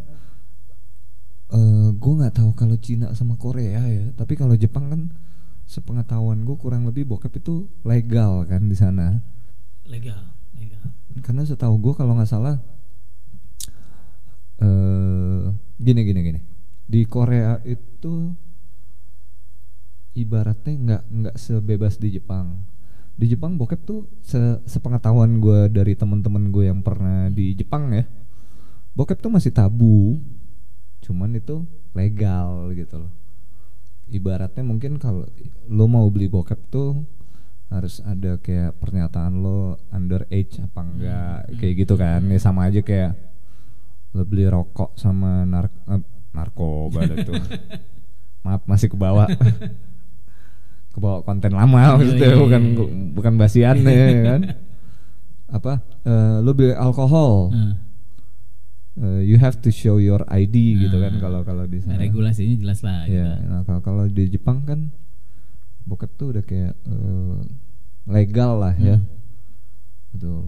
[1.54, 4.10] eh gue nggak tahu kalau Cina sama Korea ya.
[4.18, 5.02] Tapi kalau Jepang kan
[5.70, 9.22] sepengetahuan gue kurang lebih bokep itu legal kan di sana.
[9.90, 10.22] legal
[10.54, 10.82] legal
[11.26, 12.62] Karena setahu gue kalau nggak salah
[14.62, 15.46] eh
[15.78, 16.42] gini gini gini.
[16.90, 18.34] Di Korea itu
[20.18, 22.69] ibaratnya nggak nggak sebebas di Jepang.
[23.20, 28.08] Di Jepang bokep tuh se- sepengetahuan gue dari teman-teman gue yang pernah di Jepang ya,
[28.96, 30.16] bokep tuh masih tabu,
[31.04, 33.12] cuman itu legal gitu loh.
[34.08, 35.28] Ibaratnya mungkin kalau
[35.68, 37.04] lo mau beli bokep tuh
[37.70, 42.24] harus ada kayak pernyataan lo underage apa enggak kayak gitu kan.
[42.24, 43.20] Ya sama aja kayak
[44.16, 46.02] lo beli rokok sama nar eh,
[46.34, 47.36] narkoba itu
[48.48, 49.28] maaf masih ke bawah
[50.90, 52.86] ke bawah konten lama maksudnya iya, iya, bukan iya.
[53.14, 54.42] bukan basian ya kan
[55.50, 55.74] apa
[56.04, 57.74] eh, lo beli alkohol Ah.
[59.00, 61.22] eh, you have to show your ID gitu kan Ah.
[61.22, 63.18] kalau kalau di sana regulasinya jelas lah gitu.
[63.18, 64.94] Ya, nah kalau kalau di Jepang kan
[65.86, 67.40] bokep tuh udah kayak eh,
[68.06, 68.98] legal lah ya.
[68.98, 69.08] Hmm.
[70.10, 70.42] Betul.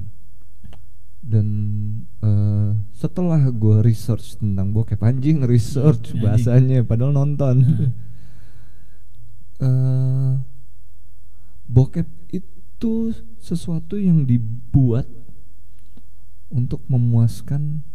[1.22, 1.48] Dan
[2.20, 7.62] eh, setelah gue research tentang bokep anjing research Hmm, bahasanya padahal nonton.
[9.62, 10.34] Eh,
[11.70, 12.94] bokep itu
[13.38, 15.06] sesuatu yang dibuat
[16.50, 17.86] untuk memuaskan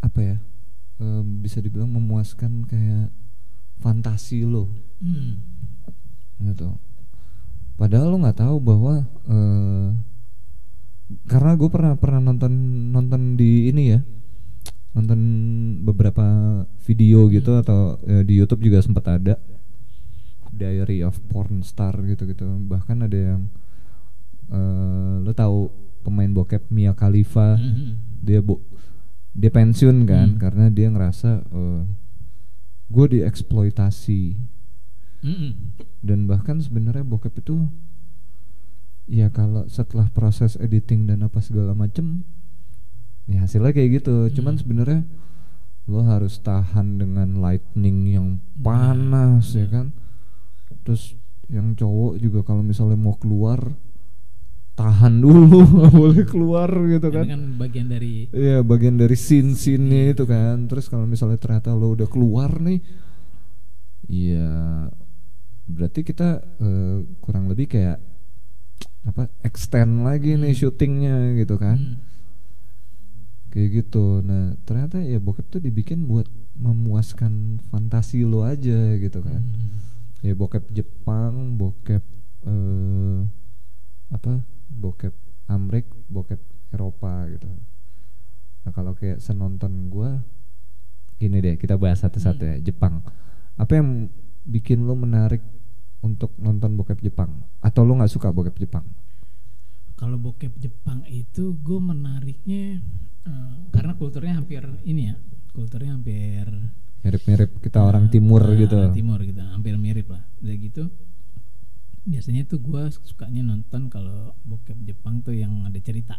[0.00, 0.36] apa ya?
[0.96, 3.12] eh, bisa dibilang memuaskan kayak
[3.84, 5.44] fantasi lo Hmm.
[6.40, 6.72] gitu.
[7.76, 9.88] Padahal lo nggak tahu bahwa eh,
[11.28, 12.52] karena gue pernah pernah nonton
[12.96, 14.00] nonton di ini ya
[14.96, 15.20] nonton
[15.84, 16.24] beberapa
[16.88, 19.36] video gitu atau eh, di YouTube juga sempat ada
[20.56, 23.42] Diary of Porn Star gitu gitu bahkan ada yang
[24.48, 25.68] eh, lo tahu
[26.00, 27.98] pemain bokep Mia Khalifa Hmm.
[28.22, 28.62] dia bu
[29.30, 30.40] dia pensiun kan Hmm.
[30.40, 31.44] karena dia ngerasa
[32.86, 34.22] gue dieksploitasi
[35.20, 35.74] Hmm.
[36.00, 37.66] dan bahkan sebenarnya bokep itu
[39.06, 42.22] ya kalau setelah proses editing dan apa segala macem
[43.26, 44.62] ya hasilnya kayak gitu cuman Hmm.
[44.62, 45.00] sebenarnya
[45.86, 49.94] lo harus tahan dengan lightning yang panas ya kan
[50.82, 51.14] terus
[51.46, 53.74] yang cowok juga kalau misalnya mau keluar
[54.76, 59.56] tahan dulu nggak boleh keluar gitu Ini kan kan bagian dari Iya bagian dari scene
[59.56, 62.84] scene itu kan Terus kalau misalnya ternyata lo udah keluar nih
[64.06, 64.90] Iya
[65.66, 67.98] Berarti kita eh, kurang lebih kayak
[69.06, 70.60] apa extend lagi nih Hmm.
[70.60, 71.96] syutingnya gitu kan Hmm.
[73.48, 76.26] kayak gitu nah ternyata ya bokep tuh dibikin buat
[76.58, 79.75] memuaskan fantasi lo aja gitu kan Hmm.
[80.26, 82.02] Ya bokep Jepang bokep
[82.46, 83.18] eh
[84.10, 85.14] apa bokep
[85.46, 86.42] Amrik bokep
[86.74, 87.46] Eropa gitu.
[88.66, 90.18] Nah kalau kayak senonton gua
[91.16, 92.52] gini deh kita bahas satu-satu Hmm.
[92.58, 93.06] ya Jepang.
[93.56, 94.10] Apa yang
[94.44, 95.40] bikin lo menarik
[96.02, 97.46] untuk nonton bokep Jepang?
[97.62, 98.84] Atau lo nggak suka bokep Jepang?
[99.96, 102.84] Kalau bokep Jepang itu gue menariknya
[103.24, 105.16] eh, karena kulturnya hampir ini ya,
[105.56, 106.46] kulturnya hampir
[107.06, 110.26] mirip-mirip kita orang timur eh, gitu Timur gitu, hampir mirip lah.
[110.42, 110.84] Udah gitu
[112.02, 116.18] biasanya tuh gue sukanya nonton kalau bokep Jepang tuh yang ada cerita.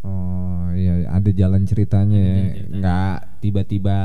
[0.00, 3.96] oh iya ada jalan ceritanya Ada ya jalan nggak tiba-tiba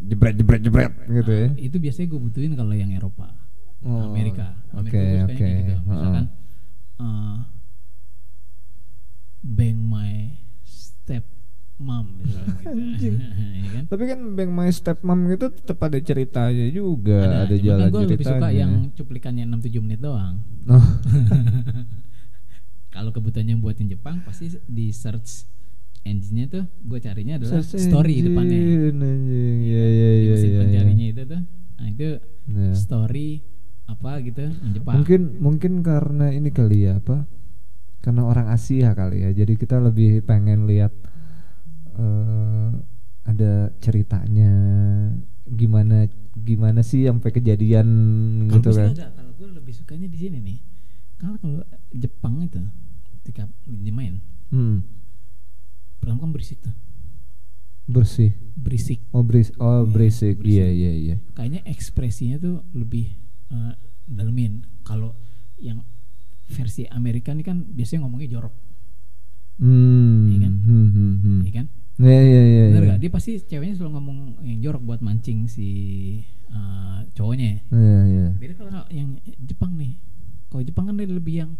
[0.00, 3.28] jebret jebret jebret gitu ya Itu biasanya gue butuhin kalau yang Eropa,
[3.78, 4.56] Oh, Amerika.
[4.72, 5.36] Amerika oke, sukanya oke.
[5.36, 5.74] kayak gitu.
[5.84, 6.24] Misalkan
[6.98, 7.36] eh,
[9.38, 10.14] Bang My
[10.64, 11.24] Step
[11.78, 12.68] Mom misalnya gitu.
[12.68, 13.16] Anjing.
[13.58, 13.82] Iya kan?
[13.86, 18.00] Tapi kan Bang My Stepmom gitu tetap ada ceritanya juga, ada, cuma jalan kan gue
[18.02, 18.40] lebih ceritanya.
[18.40, 20.34] suka yang cuplikannya 6-7 menit doang.
[20.66, 20.84] Oh,
[22.88, 25.44] Kalau kebutuhannya buat yang Jepang pasti di search
[26.02, 28.58] engine-nya tuh gue carinya adalah search story engine, depannya.
[28.58, 30.58] Anjing, iya di iya mesin iya.
[30.64, 31.40] pencarinya itu tuh.
[31.78, 32.08] Nah, itu
[32.48, 32.72] Iya.
[32.72, 33.28] story
[33.84, 34.94] apa gitu yang Jepang.
[35.00, 37.28] Mungkin mungkin karena ini kali ya apa?
[38.00, 39.30] Karena orang Asia kali ya.
[39.36, 40.90] Jadi kita lebih pengen lihat
[41.98, 42.70] eh
[43.24, 44.50] ada ceritanya
[45.44, 47.88] gimana gimana sih sampai kejadian
[48.46, 48.88] Kalau gitu kan.
[48.94, 50.58] kalau gue lebih sukanya di sini nih.
[51.18, 52.62] Kalau kalau Jepang itu
[53.20, 53.50] ketika
[53.90, 54.80] main, Hmm,
[55.98, 56.72] pertama kan berisik tuh,
[57.84, 58.32] bersih.
[58.54, 59.02] berisik.
[59.10, 60.34] Oh, beris oh Iya, berisik.
[60.40, 61.16] Iya iya iya.
[61.34, 63.12] Kayaknya ekspresinya tuh lebih
[63.50, 63.74] eh,
[64.06, 64.62] dalemin.
[64.80, 65.18] Kalau
[65.58, 65.82] yang
[66.48, 68.54] versi Amerika ini kan biasanya ngomongnya jorok,
[69.58, 70.30] Hmm.
[70.30, 70.54] Iya kan?
[70.62, 71.40] hmm, hmm, hmm.
[71.44, 71.66] ya kan?
[71.98, 72.64] Iya iya iya.
[72.70, 72.90] Bener iya.
[72.94, 73.00] gak?
[73.02, 75.68] Dia pasti ceweknya selalu ngomong yang jorok buat mancing si
[76.48, 77.66] eh, cowoknya.
[77.68, 78.26] Iya iya.
[78.38, 79.98] Beda kalau yang Jepang nih.
[80.48, 81.52] Kalau Jepang kan dia lebih yang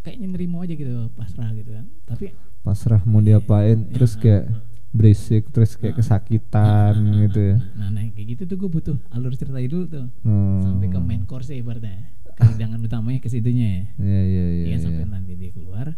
[0.00, 1.84] kayaknya nerimo aja gitu, pasrah gitu kan.
[2.06, 4.20] Tapi Pasrah mau diapain Iya, terus iya.
[4.22, 4.44] kayak
[4.88, 5.98] berisik terus kayak Ah.
[6.00, 7.56] kesakitan Nah, gitu ya.
[7.76, 10.06] Nah, nah, kayak gitu tuh gue butuh alur cerita dulu tuh.
[10.22, 10.62] Hmm.
[10.64, 12.08] Sampai ke main course ibaratnya.
[12.38, 13.90] Kehidangan utamanya ke situnya.
[13.98, 14.64] Iya iya iya.
[14.64, 14.78] Iya, iya.
[14.78, 15.92] sampai nanti dia keluar.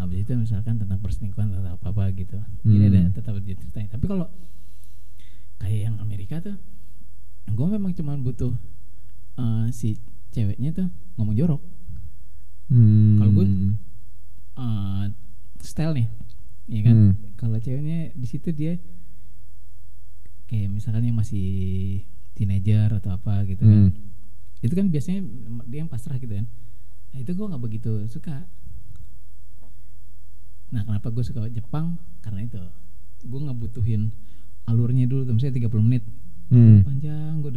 [0.00, 2.40] Habis itu misalkan tentang perselingkuhan atau apa-apa gitu.
[2.40, 2.72] Hmm.
[2.72, 3.88] Jadi ada tetap ceritanya.
[3.92, 4.26] Tapi kalau
[5.62, 6.56] kayak yang Amerika tuh
[7.52, 8.54] gue memang cuma butuh
[9.38, 10.00] eh, si
[10.32, 10.88] ceweknya tuh
[11.20, 11.62] ngomong jorok.
[12.72, 13.20] Hmm.
[13.20, 13.46] Kalau gue
[14.56, 15.04] eh,
[15.62, 16.08] style nih,
[16.72, 16.96] ya kan?
[16.96, 17.12] Hmm.
[17.36, 18.80] Kalau ceweknya di situ dia
[20.48, 21.48] kayak misalkan yang masih
[22.36, 23.92] teenager atau apa gitu kan.
[23.92, 24.64] Hmm.
[24.64, 25.20] Itu kan biasanya
[25.68, 26.46] dia yang pasrah gitu kan.
[27.12, 28.48] Nah itu gue nggak begitu suka.
[30.72, 32.00] Nah kenapa gue suka Jepang?
[32.20, 32.58] Karena itu
[33.22, 34.10] gue nggak butuhin
[34.66, 36.04] alurnya dulu tuh misalnya 30 menit
[36.52, 36.84] Hmm.
[36.84, 37.48] panjang gue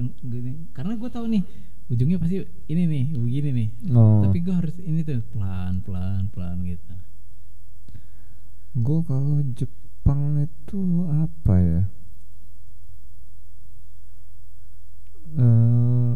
[0.71, 1.43] karena gue tahu nih
[1.91, 2.39] ujungnya pasti
[2.71, 4.23] ini nih begini nih Oh.
[4.23, 6.95] tapi gue harus ini tuh pelan pelan pelan gitu
[8.75, 10.79] Gue kalau Jepang itu
[11.11, 11.81] apa ya?
[15.35, 16.11] Eh,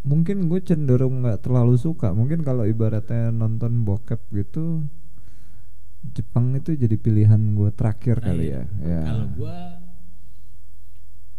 [0.00, 2.12] mungkin gue cenderung nggak terlalu suka.
[2.12, 4.84] Mungkin kalau ibaratnya nonton bokep gitu,
[6.02, 8.62] Jepang itu jadi pilihan gue terakhir Nah, kali iya.
[8.78, 8.88] ya.
[8.90, 9.00] Ya.
[9.04, 9.56] kalau gue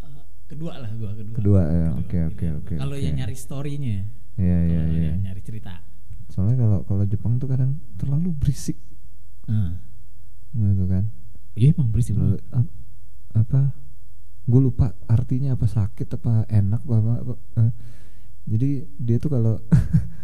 [0.01, 0.13] eh,
[0.47, 4.81] kedua lah gue kedua Kedua ya, oke, oke, oke, kalau yang nyari storynya Iya iya
[4.87, 5.11] iya.
[5.19, 5.81] nyari cerita
[6.27, 8.79] Soalnya kalau kalau Jepang tuh kadang terlalu berisik,
[9.45, 9.75] Nah,
[10.53, 11.03] gitu kan.
[11.53, 12.15] iya emang berisik
[12.49, 12.71] ap-
[13.33, 13.75] apa?
[14.41, 17.33] Gue lupa artinya apa sakit apa enak apa, apa, apa.
[17.59, 17.71] eh.
[18.47, 19.59] Jadi dia tuh kalau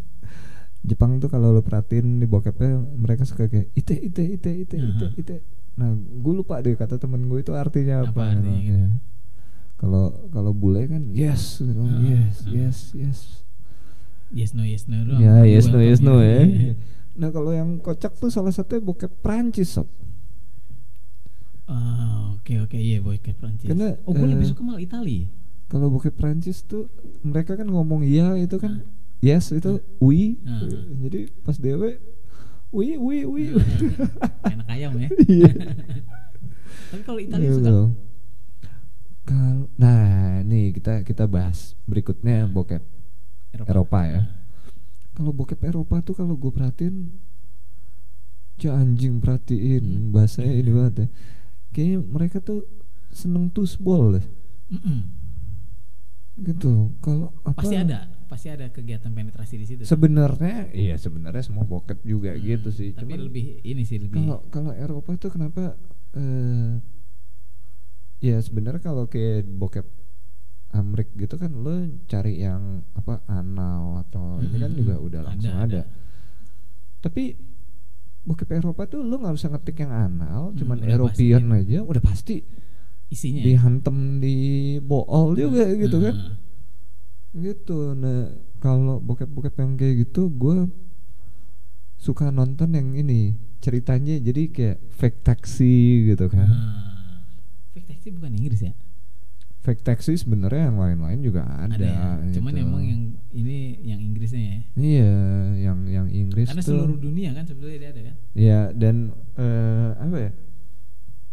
[0.85, 5.05] Jepang tuh kalau lo perhatiin di bokepnya mereka suka kayak ite ite ite ite ite
[5.09, 5.19] Aha.
[5.19, 5.35] ite.
[5.77, 8.13] Nah, gue lupa deh kata temen gue itu artinya apa.
[8.13, 8.77] Apa artinya gitu?
[8.77, 8.89] Ya.
[9.77, 11.81] Kalau kalau bule kan yes, gitu.
[11.81, 12.51] Ah, yes, ah.
[12.53, 13.19] yes, yes.
[14.33, 16.45] yes no yes no doang Ya, yes no yes no ya.
[17.17, 19.89] Nah, kalau yang kocak tuh salah satunya bokep Prancis sob.
[21.65, 25.27] Ah, oke oke iya boy ke Prancis Karena, oh gue lebih eh, suka malah Itali
[25.67, 26.87] Kalau bokep Prancis tuh
[27.27, 28.87] mereka kan ngomong iya itu kan
[29.19, 30.37] yes itu oui.
[30.43, 30.61] Ah.
[30.99, 31.97] Jadi pas dewe
[32.69, 33.43] oui oui oui.
[34.43, 35.51] enak ayam ya Iya.
[36.87, 37.57] tapi kalau Itali Gitu.
[37.57, 37.71] suka
[39.23, 40.07] Kalau nah
[40.41, 42.79] nih kita kita bahas berikutnya bokep
[43.57, 44.21] Eropa, ya.
[45.11, 47.09] Kalau bokep Eropa tuh kalau gue perhatiin
[48.55, 50.11] ja anjing perhatiin Hmm.
[50.11, 51.07] bahasanya ini banget ya.
[51.69, 52.63] Kayaknya mereka tuh
[53.09, 54.25] seneng tusbol deh.
[54.71, 54.99] Mm-mm.
[56.37, 56.93] Gitu.
[57.01, 59.81] Kalau apa pasti ada pasti ada kegiatan penetrasi di situ.
[59.83, 62.91] Sebenarnya iya sebenarnya semua bokep juga Hmm, gitu sih.
[62.91, 64.15] Tapi Cuman lebih ini sih lebih.
[64.17, 65.73] kalau kalau Eropa tuh kenapa
[66.13, 66.71] eh
[68.19, 69.85] ya sebenarnya kalau kayak bokep
[70.69, 74.77] Amrik gitu kan lo cari yang apa anal atau ini kan Mm-mm.
[74.77, 75.79] juga udah langsung Ada, ada.
[75.79, 75.81] ada.
[76.99, 77.23] Tapi
[78.21, 81.59] bokep Eropa tuh lo nggak usah ngetik yang anal, Hmm, cuman European pasti.
[81.63, 82.35] aja udah pasti
[83.07, 83.39] isinya.
[83.39, 83.45] ya?
[83.47, 84.35] dihantem di
[84.81, 86.15] bool juga gitu kan.
[87.37, 87.93] Gitu.
[87.93, 90.67] Nah, kalau bokep-bokep yang kayak gitu gue
[91.97, 96.45] suka nonton yang ini ceritanya jadi kayak fake taxi gitu kan.
[96.49, 97.25] nah.
[97.73, 98.73] Fake taxi bukan Inggris ya?
[99.61, 101.75] Fake taxi sebenarnya yang lain-lain juga ada.
[101.75, 102.17] ya.
[102.37, 102.63] Cuman gitu.
[102.63, 103.01] emang yang
[103.35, 104.59] ini yang Inggrisnya ya.
[104.79, 105.13] Iya,
[105.69, 106.73] yang yang Inggris Karena tuh.
[106.73, 108.15] seluruh dunia kan sebetulnya dia ada kan.
[108.33, 108.95] Iya, dan
[109.35, 110.31] eh, apa ya?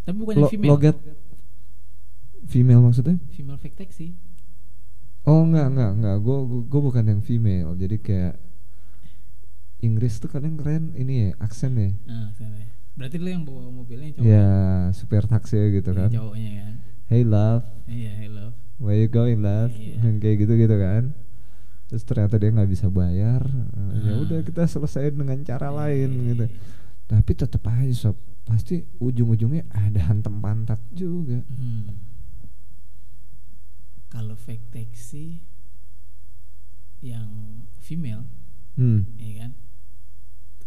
[0.04, 0.70] Tapi bukan Lo- female.
[0.74, 0.96] logat
[2.44, 3.16] female maksudnya?
[3.32, 4.18] Female fake taxi.
[5.24, 8.34] Oh enggak enggak enggak, gue gue bukan yang female, jadi kayak
[9.80, 11.92] Inggris tuh kadang keren ini ya aksennya.
[12.04, 12.56] Nah, sana.
[12.94, 14.26] Berarti lo yang bawa mobilnya yang cowok.
[14.26, 14.48] Ya
[14.92, 16.08] super taksi gitu Yang kan.
[16.10, 16.74] cowoknya kan.
[17.04, 18.46] Hey love, Iya, hello.
[18.78, 19.72] where you going love?
[19.72, 20.00] Iya.
[20.22, 21.12] Kayak gitu gitu kan.
[21.84, 23.44] Terus ternyata dia nggak bisa bayar.
[23.44, 24.20] Eh, Ya Ah.
[24.20, 26.44] udah kita selesaiin dengan cara lain Iya, gitu.
[26.48, 26.58] iya.
[27.04, 31.44] Tapi tetap aja sob, pasti ujung-ujungnya ada hantem pantat juga.
[31.44, 31.92] Hmm.
[34.14, 35.42] Kalau fake taxi
[37.02, 37.26] yang
[37.76, 38.24] female,
[38.74, 39.50] Hmm, ya kan?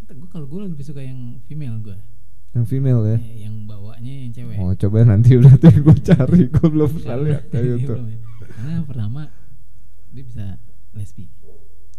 [0.08, 1.96] Gue kalau gue lebih suka yang female gue,
[2.52, 3.18] yang female ya.
[3.20, 4.56] yang bawanya yang cewek.
[4.56, 7.92] Oh coba nanti berarti gue cari, gue belum pernah lihat kayak Iya, gitu.
[7.98, 8.18] ya.
[8.48, 9.22] Karena pertama
[10.08, 10.46] dia bisa
[10.92, 11.28] lesbi.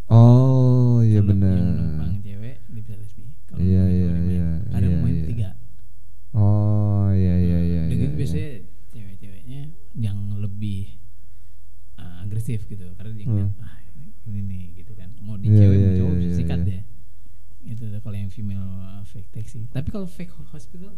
[0.10, 1.58] Oh iya benar.
[2.02, 3.24] Yang cewek dia bisa lesbi.
[3.46, 5.26] Kalau Iya, iya, iya, Ada iya, main iya.
[5.30, 5.50] tiga.
[6.34, 7.82] Oh iya iya iya.
[7.86, 8.18] Udah iya, iya.
[8.18, 8.50] biasanya
[8.90, 9.62] cewek-ceweknya
[9.94, 10.98] yang lebih
[12.02, 12.88] uh, agresif gitu.
[12.96, 13.36] Karena dia Hmm.
[13.36, 13.76] ngeliat ah
[14.24, 15.12] ini, nih gitu kan.
[15.20, 16.68] Mau di Iya, cewek iya, mau cowok iya, bisa iya, sikat iya.
[16.72, 16.82] deh.
[17.60, 20.96] Itu kalau yang female uh, fake taxi tapi kalau fake ho- hospital?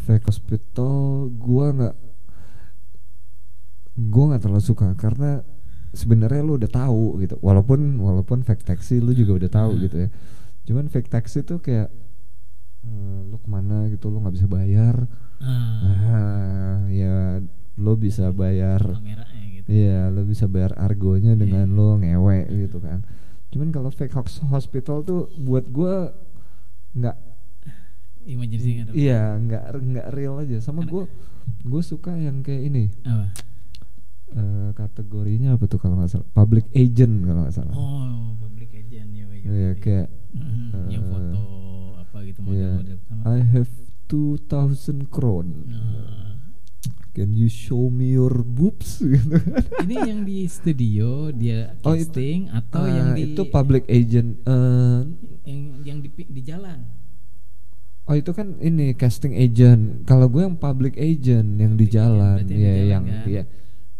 [0.00, 1.94] Fake hospital gua nggak
[4.08, 4.88] gua nggak terlalu suka.
[4.96, 5.44] Karena
[5.92, 7.36] sebenarnya lu udah tahu gitu.
[7.44, 9.82] Walaupun walaupun fake taxi lu juga udah tahu Hmm.
[9.84, 10.08] gitu ya.
[10.64, 11.92] Cuman fake taxi tuh kayak
[12.80, 14.08] eh, lu ke mana gitu?
[14.08, 15.04] Lu nggak bisa bayar.
[15.40, 17.40] Ah, ah ya
[17.80, 21.72] lu bisa bayar kameranya gitu iya lu bisa bayar argonya dengan Iya.
[21.72, 23.06] lu ngewe gitu kan
[23.48, 26.10] cuman kalau fake hos- hospital tuh buat gua
[26.92, 27.16] nggak
[28.22, 30.60] imajinasi nggak Iya, nggak nggak real aja.
[30.60, 31.08] Sama gue,
[31.62, 32.84] gue suka yang kayak ini.
[33.02, 33.26] apa
[34.30, 36.28] eh, kategorinya apa tuh kalau nggak salah?
[36.30, 37.74] Public agent kalau nggak salah.
[37.74, 40.08] oh public agent ya Iya, kayak
[40.86, 41.42] yang eh, foto
[41.96, 42.70] apa gitu Iya.
[42.76, 43.72] model-model sama I have
[44.06, 45.48] 2000 kron.
[47.10, 48.98] Can you show me your boobs?
[49.02, 49.66] gitu kan.
[49.82, 54.38] ini yang di studio dia Oh, itu- casting atau Ah, yang di itu public agent.
[54.40, 54.98] eh,
[55.44, 56.86] yang yang di di jalan
[58.02, 60.02] oh itu kan ini casting agent.
[60.02, 63.22] Kalau gue yang public agent yang di Public jalan, ya yang kan?
[63.22, 63.42] dia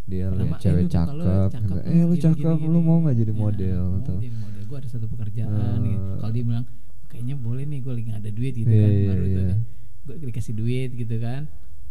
[0.04, 1.78] dia lihat eh, cewek kalau cakep, cakep gitu.
[1.88, 3.80] eh lu gini, cakep, gini, lu mau nggak jadi Ya, model?
[3.80, 4.14] mau gitu.
[4.18, 5.86] jadi model gue ada satu pekerjaan Eh.
[5.88, 6.10] gitu.
[6.16, 6.64] kalau dia bilang
[7.06, 9.38] kayaknya boleh nih gue lagi ada duit gitu Iya, kan iya, baru iya.
[9.38, 9.58] tuh
[10.02, 11.42] gue dikasih duit gitu kan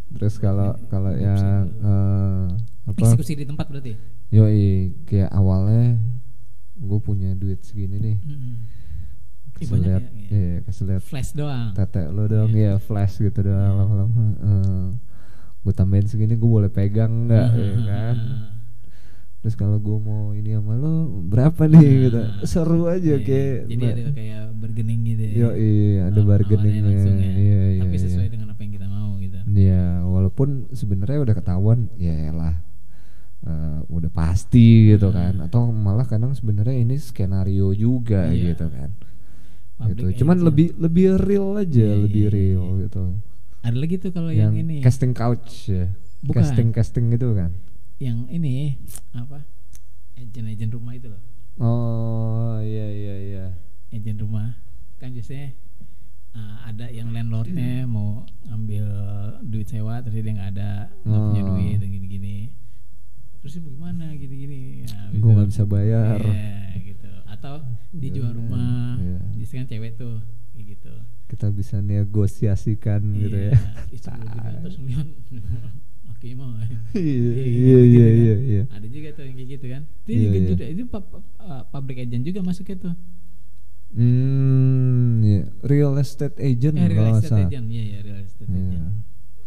[0.10, 2.46] Terus kalau kalau Boobs yang eh,
[2.86, 3.00] apa?
[3.00, 3.94] eksekusi di tempat berarti
[4.30, 5.98] Yoi, kayak awalnya
[6.76, 8.18] gue punya duit segini nih.
[9.60, 10.64] Banyak lihat, ya, iya.
[10.64, 12.80] iya, lihat flash doang tete lo dong, Iya.
[12.80, 13.76] ya flash gitu doang Iya.
[13.76, 14.26] lama-lama.
[15.60, 17.84] gue tambahin segini gue boleh pegang nggak, ya Hmm.
[17.84, 18.16] kan?
[19.40, 23.58] Terus kalau gue mau ini sama lo berapa nih gitu, seru aja Iya, kayak.
[23.68, 26.96] jadi nah, ada kayak bargaining gitu ya Yo iya, ada Naw- bargainingnya.
[26.96, 27.12] ya.
[27.12, 27.82] Iya iya.
[27.82, 28.04] tapi iya.
[28.06, 32.62] sesuai dengan apa yang kita mau gitu Iya, walaupun sebenarnya udah ketahuan, ya lah,
[33.42, 35.16] eh, udah pasti gitu Hmm.
[35.16, 35.34] kan.
[35.42, 38.54] Atau malah kadang sebenarnya ini skenario juga Iya.
[38.54, 38.90] gitu kan.
[39.76, 40.06] Public gitu.
[40.22, 40.48] Cuman agent.
[40.48, 42.82] lebih lebih real aja, Iya, lebih iya, real iya.
[42.86, 43.04] gitu.
[43.60, 45.92] ada lagi tuh kalau yang, Yang ini casting couch ya.
[46.22, 46.40] Bukan.
[46.40, 47.52] Casting casting gitu kan.
[48.00, 48.80] yang ini
[49.12, 49.44] apa
[50.16, 51.20] agen-agen rumah itu loh
[51.60, 53.46] Oh iya iya iya.
[53.92, 54.56] agen rumah
[54.96, 55.52] kan biasanya
[56.32, 58.86] uh, ada yang landlordnya mau ambil
[59.42, 60.72] duit sewa terus dia nggak ada
[61.02, 61.48] nggak punya Oh.
[61.54, 62.38] duit dan gini-gini.
[63.40, 64.84] Terus mau gimana gini-gini.
[64.84, 66.20] Ya, habis Gue itu- nggak bisa bayar.
[66.20, 67.12] Iya, gitu.
[67.26, 67.54] Atau
[67.94, 68.94] dia jual Iya, rumah.
[68.98, 69.20] iya.
[69.34, 70.16] biasanya kan cewek tuh
[70.52, 70.94] kayak gitu.
[71.28, 73.54] Kita bisa negosiasikan gitu ya.
[73.90, 75.08] istri gitu terus ngeliat
[76.10, 76.52] oke mau.
[76.60, 79.82] Iya Iya, iya gitu iya iya ada juga tuh yang kayak gitu kan.
[80.04, 82.94] Itu Iya, juga, juga- itu pub- uh, public agent juga masuknya tuh
[83.90, 85.50] Hmm, iya.
[85.62, 87.66] real estate agent eh, real kalau estate agent.
[87.68, 88.62] Iya ya real estate Iya.
[88.62, 88.86] agent.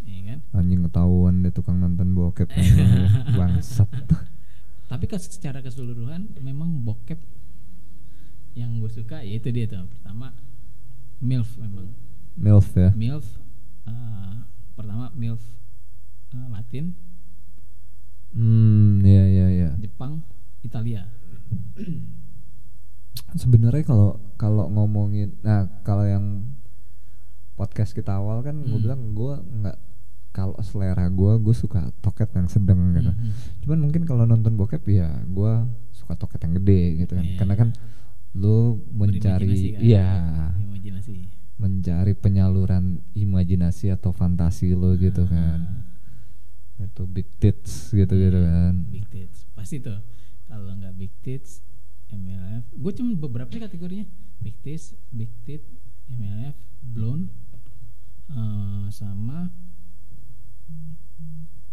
[0.02, 0.38] Iya kan?
[0.52, 2.62] Anjing ketahuan dia tukang nonton bokep ya.
[3.38, 3.88] bangsat.
[4.86, 7.16] tapi ke- secara keseluruhan memang bokep
[8.52, 9.88] yang gue suka ya itu dia tuh.
[9.88, 10.36] Pertama
[11.18, 11.88] milf memang.
[12.34, 12.90] Milf ya?
[12.92, 13.24] Milf
[13.84, 14.34] eh,
[14.74, 15.40] pertama milf
[16.30, 16.92] eh, Latin.
[18.32, 20.24] Hmm ya ya ya Jepang
[20.62, 21.04] Italia
[23.34, 26.44] sebenarnya kalau kalau ngomongin nah kalau yang
[27.54, 28.82] podcast kita awal kan gue Hmm.
[28.82, 29.76] bilang gue nggak
[30.32, 33.30] kalau selera gue gue suka toket yang sedang gitu Mhm.
[33.60, 35.52] cuman mungkin kalau nonton bokep ya gue
[35.92, 37.36] suka toket yang gede gitu kan Iya.
[37.36, 37.68] karena kan
[38.32, 39.80] lu Berimajinasi mencari kan?
[39.82, 40.08] iya
[40.58, 41.14] imajinasi
[41.54, 45.84] mencari penyaluran imajinasi atau fantasi lo gitu kan
[46.80, 46.82] Ah.
[46.82, 50.00] itu big tits gitu gitu Iya, kan Big tits pasti tuh.
[50.44, 51.62] Kalau nggak big tits,
[52.12, 52.64] MLF.
[52.72, 54.06] Gue cuma beberapa nih kategorinya.
[54.38, 55.62] Big tits, big tit,
[56.08, 57.30] MLF, blonde,
[58.28, 59.48] eh, sama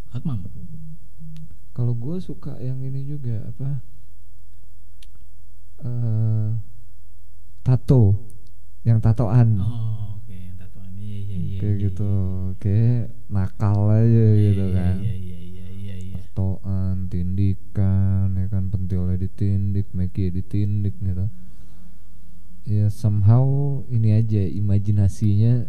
[0.10, 0.42] hot mom.
[1.70, 3.80] kalau gue suka yang ini juga apa
[5.80, 6.50] eh
[7.64, 8.04] tato
[8.84, 10.92] yang tatoan Oh, oke, yang tatoan.
[10.98, 11.58] Iya, iya, iya.
[11.62, 12.58] kayak iya, gitu iya.
[12.60, 15.49] kayak nakal aja Iya, gitu iya, kan Iya, iya, iya,
[16.40, 21.28] tatoan tindikan ya kan pentilnya ditindik Meki ditindik gitu
[22.64, 23.44] ya somehow
[23.92, 25.68] ini aja imajinasinya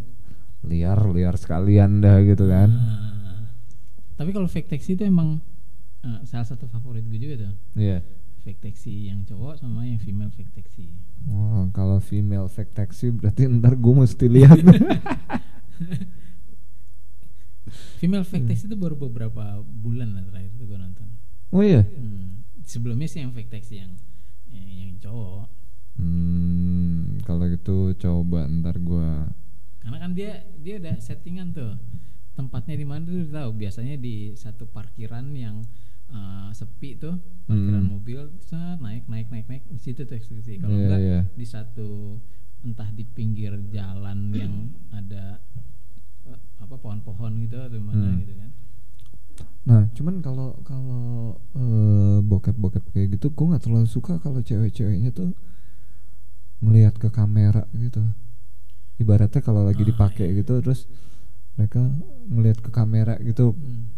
[0.63, 3.51] liar liar sekalian dah gitu kan Ah.
[4.15, 5.43] tapi kalau fake taxi itu emang
[6.07, 7.53] eh, salah satu favorit gue juga tuh.
[7.75, 8.01] Iya
[8.41, 10.89] Fake taxi yang cowok sama yang female fake taxi.
[11.29, 14.57] Wah, kalau female fake taxi berarti ntar gue mesti lihat.
[18.01, 21.09] Female fake taxi itu baru beberapa bulan lah terakhir itu gue nonton.
[21.51, 21.83] oh iya.
[21.85, 23.93] Hmm, Sebelumnya sih yang fake taxi yang
[24.49, 25.47] yang, yang cowok.
[26.01, 29.11] Hmm, kalau gitu coba ntar gue.
[29.79, 31.77] Karena kan dia dia udah settingan tuh.
[32.33, 33.51] Tempatnya di mana tuh tahu.
[33.55, 35.61] Biasanya di satu parkiran yang
[36.09, 37.93] uh, sepi tuh, parkiran Hmm.
[37.93, 40.57] mobil, set, naik naik naik naik di situ tuh eksekusi.
[40.57, 41.21] Kalau Iya, enggak iya.
[41.37, 42.17] di satu
[42.61, 44.55] entah di pinggir jalan yang
[44.93, 45.70] ada eh,
[46.61, 48.21] apa pohon-pohon gitu atau mana Hmm.
[48.21, 48.51] gitu kan.
[49.61, 51.05] Nah, cuman kalau kalau
[51.55, 55.33] eh, bokep-bokep kayak gitu, gue nggak terlalu suka kalau cewek-ceweknya tuh
[56.61, 58.05] ngelihat ke kamera gitu.
[58.97, 60.45] Ibaratnya kalau lagi Ah, dipakai iya.
[60.45, 60.85] gitu, terus
[61.57, 61.81] mereka
[62.29, 63.89] ngelihat ke kamera gitu, Hmm.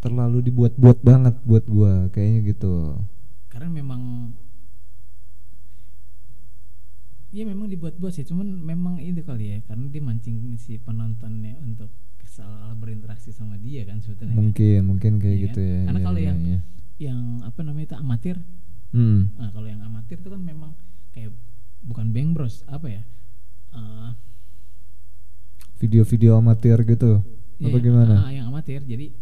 [0.00, 2.96] terlalu dibuat-buat banget buat gua kayaknya gitu.
[3.50, 4.32] karena memang
[7.30, 11.90] ya memang dibuat-buat sih cuman memang itu kali ya karena dia mancing si penontonnya untuk
[12.24, 14.38] salah berinteraksi sama dia kan sebetulnya kan.
[14.40, 15.68] Mungkin, mungkin kayak Iya gitu kan?
[15.68, 15.80] ya.
[15.84, 16.60] Karena iya, kalau iya, yang- iya.
[17.00, 18.36] yang apa namanya itu amatir
[18.90, 19.30] Hmm.
[19.34, 20.74] nah kalau yang amatir itu kan memang
[21.10, 21.30] kayak
[21.80, 23.02] bukan bang bros apa ya
[23.70, 24.10] Eh,
[25.78, 27.22] video-video amatir gitu.
[27.56, 28.14] ya, Apa yang- gimana?
[28.20, 29.14] ah, yang amatir jadi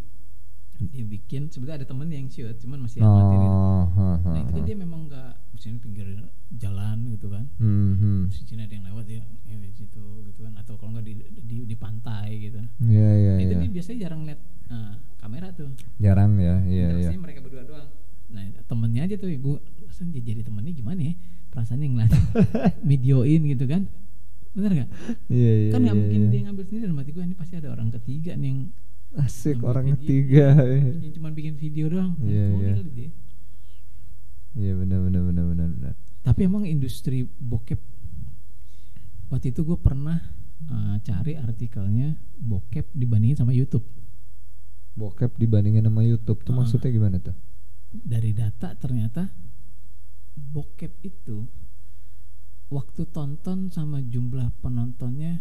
[0.79, 3.51] dibikin sebetulnya ada temen yang shoot cuman masih amatir gitu.
[3.51, 6.07] Oh, ha, nah itu kan dia memang nggak misalnya pinggir
[6.55, 8.23] jalan gitu kan Hmm, hmm.
[8.31, 11.57] sini ada yang lewat ya, ya di situ gitu kan atau kalau nggak di, di
[11.65, 12.63] di pantai gitu.
[12.81, 13.61] Iya, iya, Nah, itu iya.
[13.61, 15.69] dia biasanya jarang lihat nah, kamera tuh.
[15.99, 16.87] Jarang ya, iya, iya.
[16.95, 17.89] Interaksinya mereka berdua doang.
[18.29, 21.15] Nah temennya aja tuh gue rasanya jadi- temennya gimana ya
[21.49, 22.13] perasaannya ngeliat
[22.91, 23.83] videoin gitu kan
[24.49, 24.91] bener nggak
[25.29, 25.71] Iya, iya.
[25.71, 26.31] kan nggak iya, mungkin iya.
[26.31, 28.61] dia ngambil sendiri dalam hati gue ini pasti ada orang ketiga nih yang
[29.11, 30.53] Asik orang ketiga.
[31.01, 33.09] yang cuma bikin video doang Iya, Mungkin iya.
[34.57, 35.95] Iya benar benar benar benar benar.
[36.21, 37.79] tapi emang industri bokep
[39.29, 40.19] waktu itu gue pernah
[40.67, 43.85] uh, cari artikelnya bokep dibandingin sama YouTube
[44.99, 46.59] Bokep dibandingin sama YouTube tuh Ah.
[46.59, 47.37] maksudnya gimana tuh?
[47.95, 49.31] dari data ternyata
[50.35, 51.47] bokep itu
[52.69, 55.41] waktu tonton sama jumlah penontonnya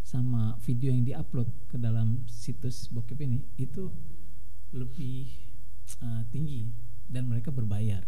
[0.00, 3.90] sama video yang diupload ke dalam situs bokep ini itu
[4.72, 5.28] lebih
[6.00, 6.70] uh, tinggi
[7.04, 8.00] dan mereka berbayar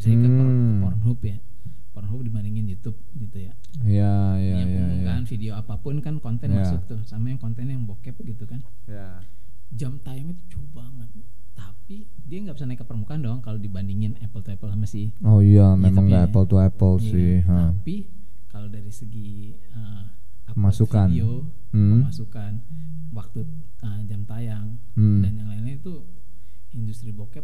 [0.00, 0.80] misalnya ke, Porn- ke Hmm.
[0.80, 1.36] Pornhub ya
[1.90, 4.86] Pornhub dibandingin YouTube gitu ya Iya iya iya.
[5.06, 6.62] kan video apa pun kan konten Ya.
[6.62, 9.20] masuk tuh sama yang konten yang bokep gitu kan Ya.
[9.70, 11.08] jam tayangnya tuh jauh banget
[11.52, 11.94] tapi
[12.24, 15.38] dia nggak bisa naik ke permukaan dong kalau dibandingin apple to apple sama si Oh
[15.38, 16.26] iya, memang tapi nggak ya.
[16.26, 17.32] apple to apple Iya, sih.
[17.44, 17.56] ha.
[17.70, 17.94] tapi
[18.48, 19.30] kalau dari segi
[19.70, 20.08] uh,
[20.44, 21.06] upload Pemasukan.
[21.08, 21.30] video
[21.70, 22.02] Hmm.
[22.02, 22.52] pemasukan
[23.12, 23.40] waktu
[23.80, 25.20] uh, jam tayang Hmm.
[25.20, 26.02] dan yang lainnya itu
[26.70, 27.42] industri bokep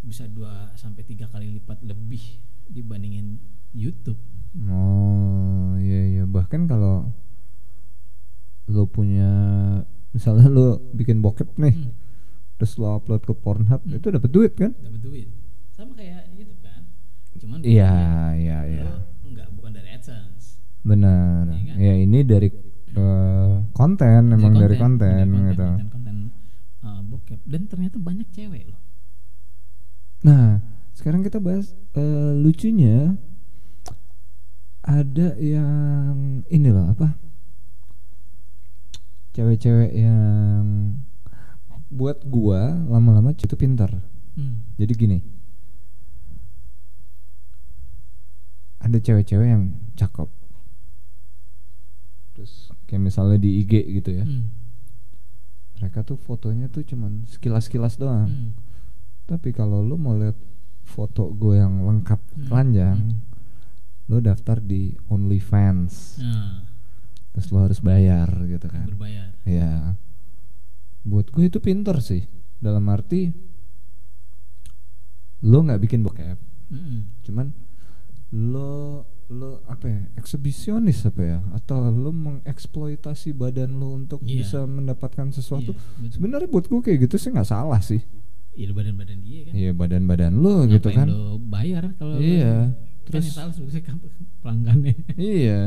[0.00, 3.36] bisa dua sampai tiga kali lipat lebih dibandingin
[3.70, 4.18] YouTube
[4.56, 7.12] Oh iya iya bahkan kalau
[8.66, 9.30] lo punya
[10.10, 11.94] misalnya lo bikin bokep nih Hmm.
[12.56, 13.96] terus lo upload ke Pornhub Hmm.
[13.96, 14.74] itu dapat duit kan?
[14.76, 15.28] dapat duit
[15.70, 16.82] sama kayak YouTube kan
[17.40, 17.92] cuman Iya
[18.36, 21.44] iya iya lo nggak bukan dari AdSense benar.
[21.50, 21.76] Iya kan?
[21.76, 22.48] Ya ini dari
[22.90, 25.62] eh, konten memang dari konten, dari gitu.
[25.62, 26.16] konten konten
[26.82, 28.69] uh, bokep dan ternyata banyak cewek
[30.92, 33.16] sekarang kita bahas eh, lucunya
[34.80, 37.16] ada yang ini loh apa
[39.32, 40.96] cewek-cewek yang
[41.88, 43.90] buat gua lama-lama itu pintar
[44.30, 44.62] Hmm.
[44.78, 45.18] jadi gini
[48.80, 49.64] ada cewek-cewek yang
[49.94, 50.28] cakep
[52.32, 54.48] terus kayak misalnya di IG gitu ya Hmm.
[55.76, 58.50] mereka tuh fotonya tuh cuman sekilas-sekilas doang Hmm.
[59.30, 60.34] Tapi kalau lu mau lihat
[60.82, 62.44] foto gue yang lengkap Hmm.
[62.44, 62.98] telanjang
[64.04, 66.66] lu daftar di OnlyFans Nah,
[67.30, 69.30] terus lu harus bayar gitu kan berbayar.
[69.44, 69.94] ya
[71.00, 72.26] buat gue itu pinter sih
[72.58, 73.30] dalam arti
[75.40, 76.36] lo nggak bikin bokep
[76.68, 77.22] Mm-mm.
[77.22, 77.46] cuman
[78.32, 84.42] lo lo apa ya eksibisionis apa ya atau lo mengeksploitasi badan lo untuk Iya.
[84.42, 86.14] bisa mendapatkan sesuatu Iya, betul.
[86.18, 88.02] sebenarnya buat gue kayak gitu sih nggak salah sih
[88.50, 89.52] Iya badan-badan dia kan.
[89.54, 91.08] iya badan-badan lo gitu Ngapain kan.
[91.08, 92.74] lo bayar kalau iya
[93.06, 93.94] terus terus kan salah sebenarnya
[94.42, 94.94] pelanggannya.
[95.16, 95.60] iya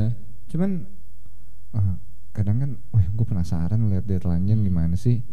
[0.52, 0.72] cuman
[1.74, 1.96] ah,
[2.36, 5.24] kadang kan wah gue penasaran lihat dia telanjang gimana sih?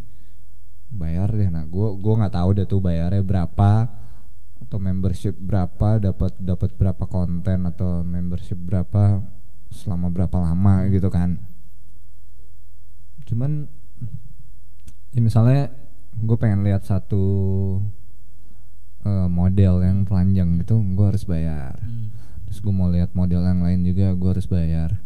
[0.91, 3.71] Bayar deh nah gue gue nggak tahu deh tuh bayarnya berapa
[4.61, 9.23] atau membership berapa dapat dapat berapa konten atau membership berapa
[9.71, 11.39] selama berapa lama gitu kan.
[13.27, 13.67] Cuman
[15.11, 15.71] ya misalnya
[16.21, 17.23] gue pengen lihat satu
[19.03, 22.13] eh, model yang telanjang gitu gue harus bayar Hmm.
[22.45, 25.01] terus gue mau lihat model yang lain juga gue harus bayar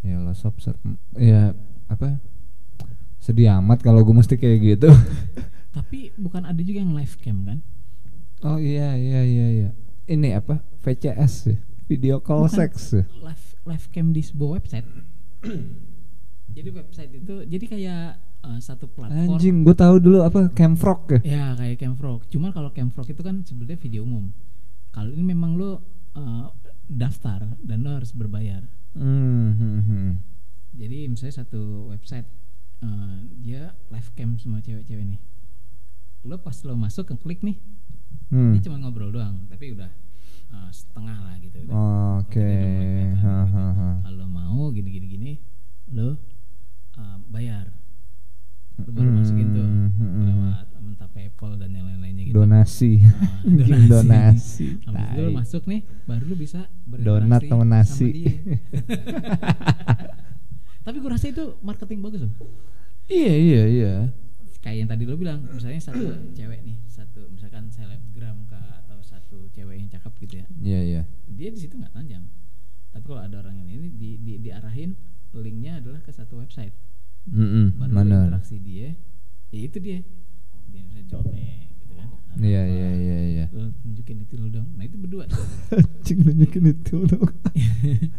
[0.00, 0.56] ya lo sob
[1.14, 1.52] ya
[1.86, 2.16] apa
[3.18, 4.90] sedih amat kalau gue mesti kayak gitu
[5.70, 7.58] Tapi bukan ada juga yang live cam kan?
[8.42, 9.70] oh iya iya iya iya
[10.08, 12.56] ini apa VCS ya video call Bukan.
[12.58, 13.04] sex ya?
[13.22, 14.88] Live live cam di sebuah website.
[16.56, 18.06] jadi website itu jadi kayak
[18.40, 19.36] eh, satu platform.
[19.36, 22.24] anjing gue tahu dulu apa Camfrog ya Ya kayak Camfrog.
[22.28, 24.32] Cuman kalau Camfrog itu kan sebenarnya video umum.
[24.90, 25.80] Kalau ini memang lo
[26.14, 26.46] eh,
[26.86, 28.64] daftar dan lo harus berbayar.
[28.98, 30.10] Hmm, hmm.
[30.74, 32.26] Jadi misalnya satu website
[32.80, 35.20] eh, dia live cam semua cewek-cewek nih.
[36.24, 37.56] Lo pas lo masuk ke klik nih,
[38.30, 38.54] Hmm.
[38.54, 39.90] ini cuma ngobrol doang, tapi udah
[40.50, 41.62] eh, setengah lah gitu.
[41.62, 41.74] udah.
[42.22, 42.50] Oke,
[43.16, 44.06] ha, gitu.
[44.06, 45.32] Kalau mau gini-gini gini,
[45.90, 46.14] lo
[46.94, 47.70] eh, bayar.
[48.82, 52.34] Lo baru masukin tuh Hmm, lewat entah PayPal dan yang lain-lainnya gitu.
[52.36, 55.32] donasi Nah, Anjing, donasi Habis itu Tai.
[55.32, 58.08] masuk nih, baru lo bisa Donat berinteraksi sama nasi.
[58.10, 58.32] dia.
[60.80, 62.32] Tapi gue rasa itu marketing bagus loh.
[63.06, 63.94] iya iya iya
[64.60, 66.04] Kayak yang tadi lo bilang, misalnya satu
[66.36, 71.02] cewek nih, satu misalkan selebgram kah atau satu cewek yang cakep gitu ya, iya iya
[71.26, 72.20] dia di situ nggak panjang.
[72.90, 74.92] Tapi kalau ada orang yang ini di, di, diarahin
[75.32, 76.74] linknya adalah ke satu website,
[77.28, 78.26] Mm-mm, baru lo benar.
[78.32, 78.88] interaksi dia,
[79.52, 79.98] ya itu dia,
[80.72, 82.08] dia misalnya colmek gitu kan.
[82.40, 83.44] iya iya iya iya.
[83.52, 85.28] Lo tunjukin itu lo dong, nah itu berdua,
[85.74, 87.28] anjing nunjukin itu dong.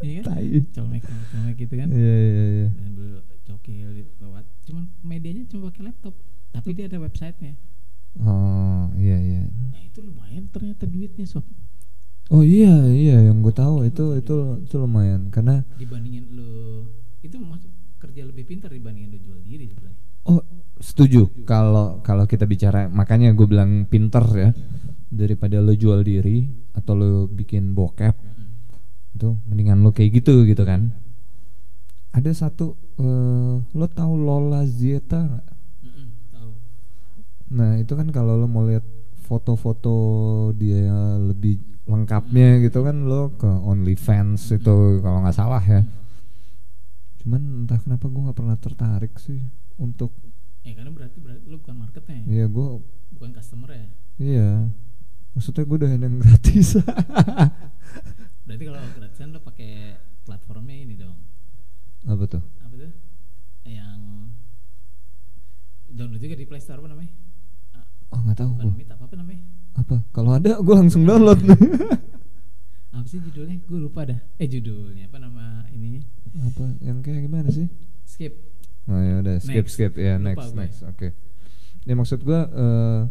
[0.05, 0.23] Iya kan?
[0.29, 0.49] tai.
[0.71, 1.87] Colmek colmek gitu kan.
[1.89, 2.67] iya iya iya.
[2.77, 4.45] Sambil cokil gitu, lewat.
[4.69, 6.13] Cuman medianya cuma pakai laptop
[6.51, 7.55] tapi dia ada websitenya.
[8.19, 9.41] Oh iya iya.
[9.71, 11.47] Nah itu lumayan ternyata duitnya sob.
[12.31, 15.31] Oh iya iya yang gue tahu itu itu itu lumayan.
[15.31, 16.87] Karena dibandingin lo
[17.23, 17.71] itu masuk
[18.01, 20.01] kerja lebih pintar dibandingin lo jual diri sebenarnya.
[20.25, 20.41] Oh
[20.81, 21.29] setuju.
[21.45, 24.49] Kalau kalau kita bicara makanya gue bilang pinter ya.
[25.11, 28.15] Daripada lo jual diri atau lo bikin bokep
[29.11, 30.97] itu mendingan lo kayak gitu gitu kan.
[32.11, 36.51] Ada satu eh, lo tahu Lola Mm-mm, tahu.
[37.53, 38.83] Nah itu kan kalau lo mau lihat
[39.27, 39.95] foto-foto
[40.57, 45.83] dia lebih lengkapnya gitu kan lo ke OnlyFans itu kalau nggak salah ya.
[47.21, 49.45] Cuman entah kenapa gue nggak pernah tertarik sih
[49.77, 50.09] untuk
[50.61, 52.67] ya karena berarti berarti lo bukan marketnya ya gue
[53.11, 53.85] bukan customer ya
[54.17, 54.49] iya
[55.33, 56.77] maksudnya gue udah yang gratis.
[58.45, 61.17] berarti kalau gratisan lo pakai platformnya ini dong
[62.03, 62.43] Apa tuh?
[62.59, 62.91] apa tuh
[63.63, 64.29] yang
[65.87, 67.13] download juga di Play Store apa namanya
[68.11, 68.73] Oh nggak tahu gue.
[68.91, 69.39] Apa namanya
[69.71, 70.03] Apa?
[70.11, 71.39] Kalau ada gue langsung download.
[72.91, 76.03] apa sih judulnya gue lupa dah eh judulnya apa nama ininya
[76.43, 76.63] apa?
[76.79, 77.67] Yang kayak gimana sih?
[78.03, 78.33] skip
[78.83, 79.73] Oh ya udah skip Next.
[79.73, 80.59] skip ya Lupa next gue.
[80.59, 81.07] next oke.
[81.81, 83.01] Ya maksud gua eh,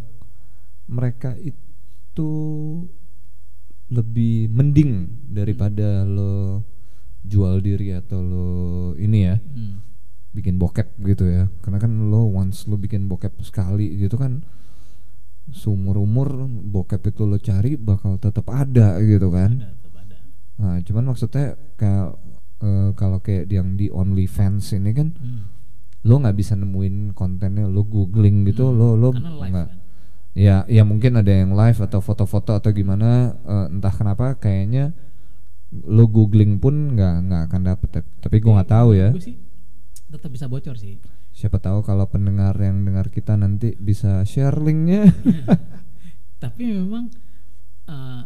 [0.87, 2.31] mereka itu
[3.89, 4.93] lebih mending
[5.27, 6.63] daripada lo
[7.23, 8.49] jual diri atau lo
[8.95, 9.83] ini ya Hmm.
[10.31, 14.47] bikin bokep gitu ya karena kan lo once lo bikin bokep sekali gitu kan
[15.49, 20.17] seumur umur bokep itu lo cari bakal tetap ada gitu kan ada tetap ada
[20.61, 22.09] nah cuman maksudnya kayak
[22.61, 25.49] eh, kalau kayak yang di OnlyFans ini kan Hmm.
[26.01, 29.79] lo nggak bisa nemuin kontennya lo googling gitu lo lo live nggak kan.
[30.31, 34.95] Ya, ya mungkin ada yang live atau foto-foto atau gimana eh, entah kenapa kayaknya
[35.71, 37.89] lo googling pun nggak nggak akan dapet
[38.19, 39.37] tapi gue nggak tahu ya Gue sih
[40.11, 40.99] tetap bisa bocor sih.
[41.41, 45.09] Siapa tahu kalau pendengar yang dengar kita nanti bisa share linknya
[46.41, 47.09] Tapi memang
[47.89, 48.23] eh,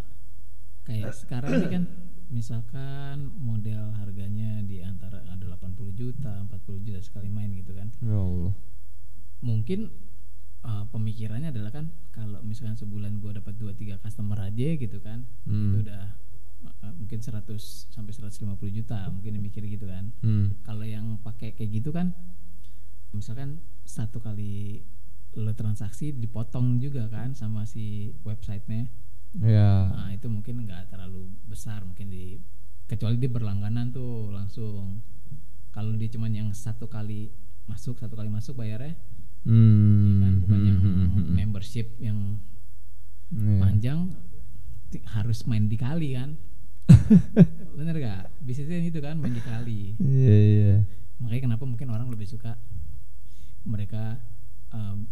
[0.86, 1.84] kayak sekarang ini kan
[2.30, 7.90] misalkan model harganya di antara ada 80 juta, 40 juta sekali main gitu kan.
[7.98, 8.54] ya Allah
[9.42, 9.90] Mungkin
[10.62, 15.26] eh, pemikirannya adalah kan kalau misalkan sebulan gua dapat 2 3 customer aja gitu kan.
[15.46, 15.74] Hmm.
[15.74, 16.04] Itu udah
[16.86, 17.50] eh, mungkin 100
[17.90, 20.14] sampai 150 juta, mungkin mikir gitu kan.
[20.22, 20.62] hmm.
[20.62, 22.14] Kalau yang pakai kayak gitu kan
[23.14, 24.82] misalkan satu kali
[25.34, 28.90] lo transaksi dipotong juga kan sama si websitenya.
[29.42, 32.38] Ya nah itu mungkin nggak terlalu besar mungkin di
[32.86, 35.02] kecuali dia berlangganan tuh langsung.
[35.74, 37.34] Kalau dia cuman yang satu kali
[37.66, 38.92] masuk satu kali masuk bayarnya
[39.48, 40.04] hmm.
[40.04, 41.34] ya kan bukan hmm, yang hmm, hmm, hmm.
[41.34, 42.18] membership yang
[43.34, 43.58] Iya.
[43.60, 44.00] panjang
[45.18, 46.38] harus main dikali kan.
[47.78, 50.74] Bener gak bisnisnya itu kan main dikali iya iya.
[51.18, 52.60] Makanya kenapa mungkin orang lebih suka
[53.64, 54.20] mereka
[54.70, 55.08] um,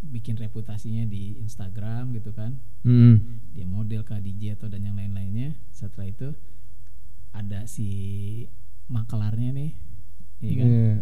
[0.00, 2.56] bikin reputasinya di Instagram gitu kan.
[2.86, 3.42] Hmm.
[3.50, 5.56] dia model ke DJ atau dan yang lain-lainnya.
[5.72, 6.28] Setelah itu
[7.32, 7.88] ada si
[8.86, 9.70] makelarnya nih
[10.40, 10.66] iya kan?
[10.68, 10.92] Iya.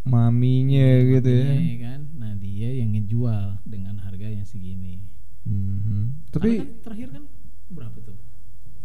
[0.00, 1.44] maminya gitu ya.
[1.44, 2.00] Makanya, iya kan?
[2.16, 5.04] Nah dia yang ngejual dengan harga yang segini.
[5.44, 6.32] Mhm.
[6.32, 7.24] Karena tapi kan terakhir kan
[7.70, 8.16] berapa tuh?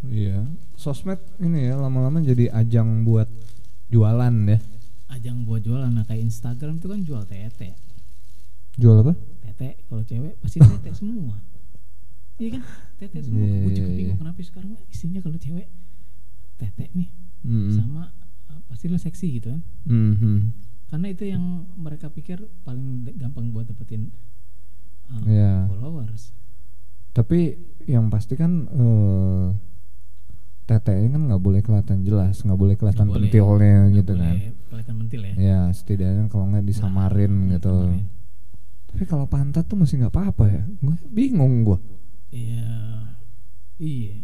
[0.06, 0.46] Iya.
[0.76, 3.32] Sosmed ini ya lama-lama jadi ajang buat
[3.90, 4.60] jualan ya
[5.16, 5.88] ajang buat jualan.
[5.90, 7.80] Nah kayak Instagram itu kan jual tete.
[8.76, 9.14] Jual apa?
[9.42, 11.40] Tete kalau cewek pasti tete semua.
[12.36, 12.64] Iya kan?
[13.00, 13.48] Tete semua.
[13.48, 14.22] Iya, gue juga iya, bingung iya.
[14.22, 15.68] kenapa sekarang isinya kalau cewek
[16.60, 17.10] tete nih.
[17.46, 17.78] Mhm.
[17.78, 18.10] sama
[18.50, 19.62] uh, pasti lo seksi gitu kan.
[19.86, 20.66] Mhm.
[20.86, 24.14] karena itu yang mereka pikir paling gampang buat dapetin
[25.10, 25.66] uh, Iya.
[25.70, 26.34] followers.
[27.14, 29.48] Tapi yang pasti kan eh
[30.66, 33.16] tetenya kan nggak boleh kelihatan jelas, nggak boleh kelihatan boleh.
[33.24, 33.46] pentilnya
[33.80, 34.36] Nggak gitu kan.
[34.36, 37.76] boleh kelihatan mentil ya Ya setidaknya kalau nggak disamarin Nah, gitu.
[37.86, 38.08] disamarin.
[38.88, 40.64] Tapi kalau pantat tuh masih nggak apa-apa ya.
[40.80, 41.80] Gue bingung gue.
[42.32, 42.72] iya
[43.78, 44.16] iya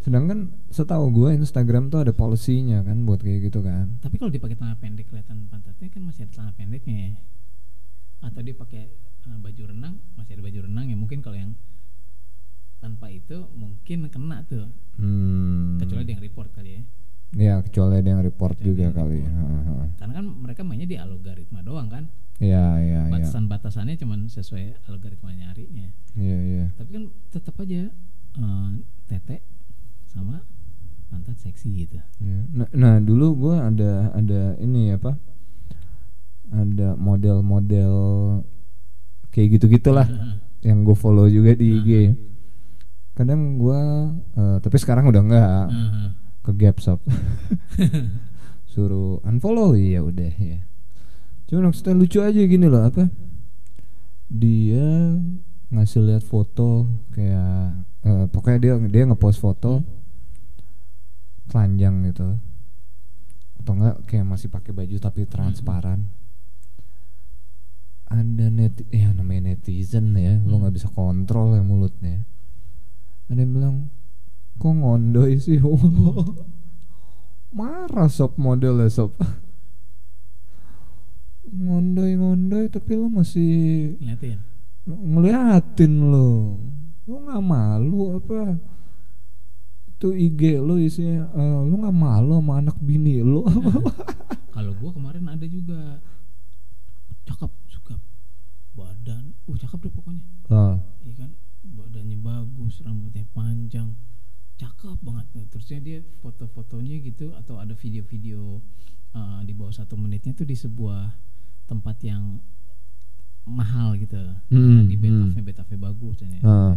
[0.00, 4.00] Sedangkan setahu gue Instagram tuh ada polisinya kan buat kayak gitu kan.
[4.00, 7.12] tapi kalau dipakai celana pendek kelihatan pantatnya kan masih ada celana pendeknya ya.
[8.22, 8.88] atau dia pakai
[9.24, 11.52] uh, baju renang masih ada baju renang ya mungkin kalau yang
[12.80, 14.66] tanpa itu mungkin kena tuh
[14.96, 15.76] Hmm.
[15.76, 16.82] kecuali dia yang report kali ya
[17.30, 19.20] Ya kecuali yang report Kecuali juga yang kali.
[19.22, 19.38] report.
[19.62, 19.88] Heeh.
[19.96, 22.04] karena kan mereka mainnya di algoritma doang kan
[22.36, 23.12] Iya iya iya.
[23.12, 26.64] batasan-batasannya cuman sesuai algoritma nyarinya Iya iya.
[26.74, 27.92] tapi kan tetap aja
[28.32, 28.70] eh,
[29.06, 29.44] tete
[30.06, 30.42] sama
[31.06, 32.40] pantat seksi gitu Iya.
[32.50, 35.14] Nah, nah dulu gue ada ada ini apa?
[36.50, 37.94] Ada model-model
[39.30, 40.06] kayak gitu gitulah
[40.60, 41.90] yang gue follow juga di IG.
[43.20, 43.80] Kadang gue,
[44.64, 46.08] tapi sekarang udah enggak Heeh.
[46.40, 47.04] ke Gapshop.
[48.72, 50.64] Suruh unfollow ya udah ya.
[51.44, 53.12] Cuma maksudnya lucu aja gini loh apa?
[54.32, 55.20] Dia
[55.68, 59.86] ngasih lihat foto kayak eh, pokoknya dia dia ngepost foto
[61.46, 62.38] telanjang gitu
[63.62, 66.10] atau enggak kayak masih pakai baju tapi transparan
[68.10, 72.26] ada net ya namanya netizen ya lo nggak bisa kontrol ya mulutnya
[73.30, 73.76] ada yang bilang
[74.58, 75.62] kok ngondoy sih?
[77.56, 79.14] Marah sob modelnya sob.
[81.46, 84.38] Ngondoy ngondoy tapi lo masih ngeliatin?
[84.90, 86.58] Ngeliatin lo
[87.06, 88.58] lo nggak malu apa?
[89.94, 93.46] Itu IG lo isinya eh, lo nggak malu sama anak bini lo
[94.54, 96.02] kalau gua kemarin ada juga.
[97.30, 97.94] Cakep suka
[98.74, 100.22] badan uh cakep deh pokoknya.
[100.50, 100.89] Badannya
[102.20, 103.96] bagus rambutnya panjang.
[104.60, 105.26] Cakep banget.
[105.32, 108.60] Nah, terusnya dia foto-fotonya gitu atau ada video-video
[109.16, 111.16] uh, di bawah satu menitnya tuh di sebuah
[111.64, 112.38] tempat yang
[113.48, 114.20] mahal gitu.
[114.52, 115.02] Hmm, di hmm.
[115.02, 116.76] Betafnya Betafnya bagus ini Ah.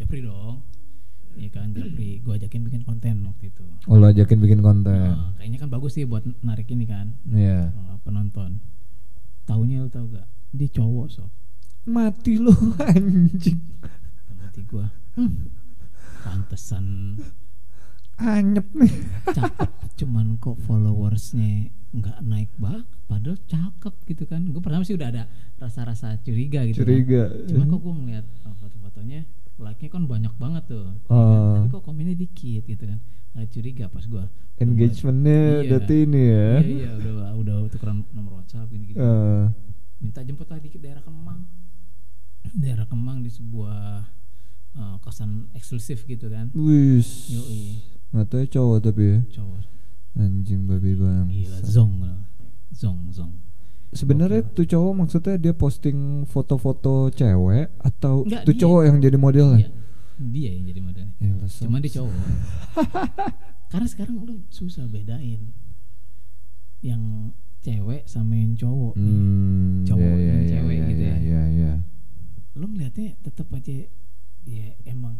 [0.00, 0.64] Japri dong.
[1.36, 2.20] Iya kan Japri.
[2.24, 3.64] Gua ajakin bikin konten waktu itu.
[3.88, 5.12] Oh lo ajakin bikin konten?
[5.12, 7.12] Nah, kayaknya kan bagus sih buat narik ini kan.
[7.28, 7.72] Iya.
[7.76, 8.60] Uh, penonton.
[9.44, 10.28] Tahunya lu tau gak?
[10.52, 11.30] Dia cowok sob.
[11.82, 12.54] Mati lo
[12.88, 13.58] anjing
[14.52, 14.84] mati gua.
[15.16, 15.48] Hmm,
[16.20, 17.16] pantesan.
[18.20, 18.92] Anyep nih.
[19.32, 24.44] Cakep cuman kok followersnya nggak naik banget padahal cakep gitu kan.
[24.52, 25.24] Gue pertama sih udah ada
[25.56, 27.32] rasa-rasa curiga gitu Curiga.
[27.32, 27.48] kan.
[27.48, 29.24] cuma kok gue ngeliat oh, foto-fotonya
[29.56, 31.00] like-nya kan banyak banget tuh.
[31.08, 31.56] Oh.
[31.56, 33.00] tapi kok komennya dikit gitu kan.
[33.32, 34.24] Nah, curiga pas gue
[34.60, 35.78] engagementnya Iya.
[35.88, 36.50] ini ya.
[36.60, 39.48] Iya iya udah udah tukeran nomor WhatsApp gini gitu Eh,
[39.96, 41.40] minta jemput lah dikit daerah Kemang.
[42.52, 44.04] Daerah Kemang di sebuah
[44.74, 47.32] eh, kosan eksklusif gitu kan Wis.
[48.10, 49.18] Nggak tahu ya cowok tapi ya.
[49.32, 49.60] cowok
[50.12, 51.24] Anjing babi bang.
[51.26, 51.92] gila zong
[52.70, 53.32] zong zong
[53.90, 58.60] Sebenarnya tuh cowok maksudnya dia posting foto-foto cewek atau Nggak, tuh dia.
[58.60, 59.58] cowok yang jadi modelnya?
[59.58, 59.70] Iya,
[60.18, 62.12] dia yang jadi modelnya Ya, cuma dia cowok
[63.70, 65.52] karena sekarang lu susah bedain
[66.80, 71.08] yang cewek sama yang cowok Hmm, Cowok ya, ya, dan ya, cewek ya, gitu ya,
[71.08, 71.20] ya.
[71.22, 71.72] ya, ya.
[72.54, 73.76] lu ngeliatnya tetap aja
[74.44, 75.16] ya emang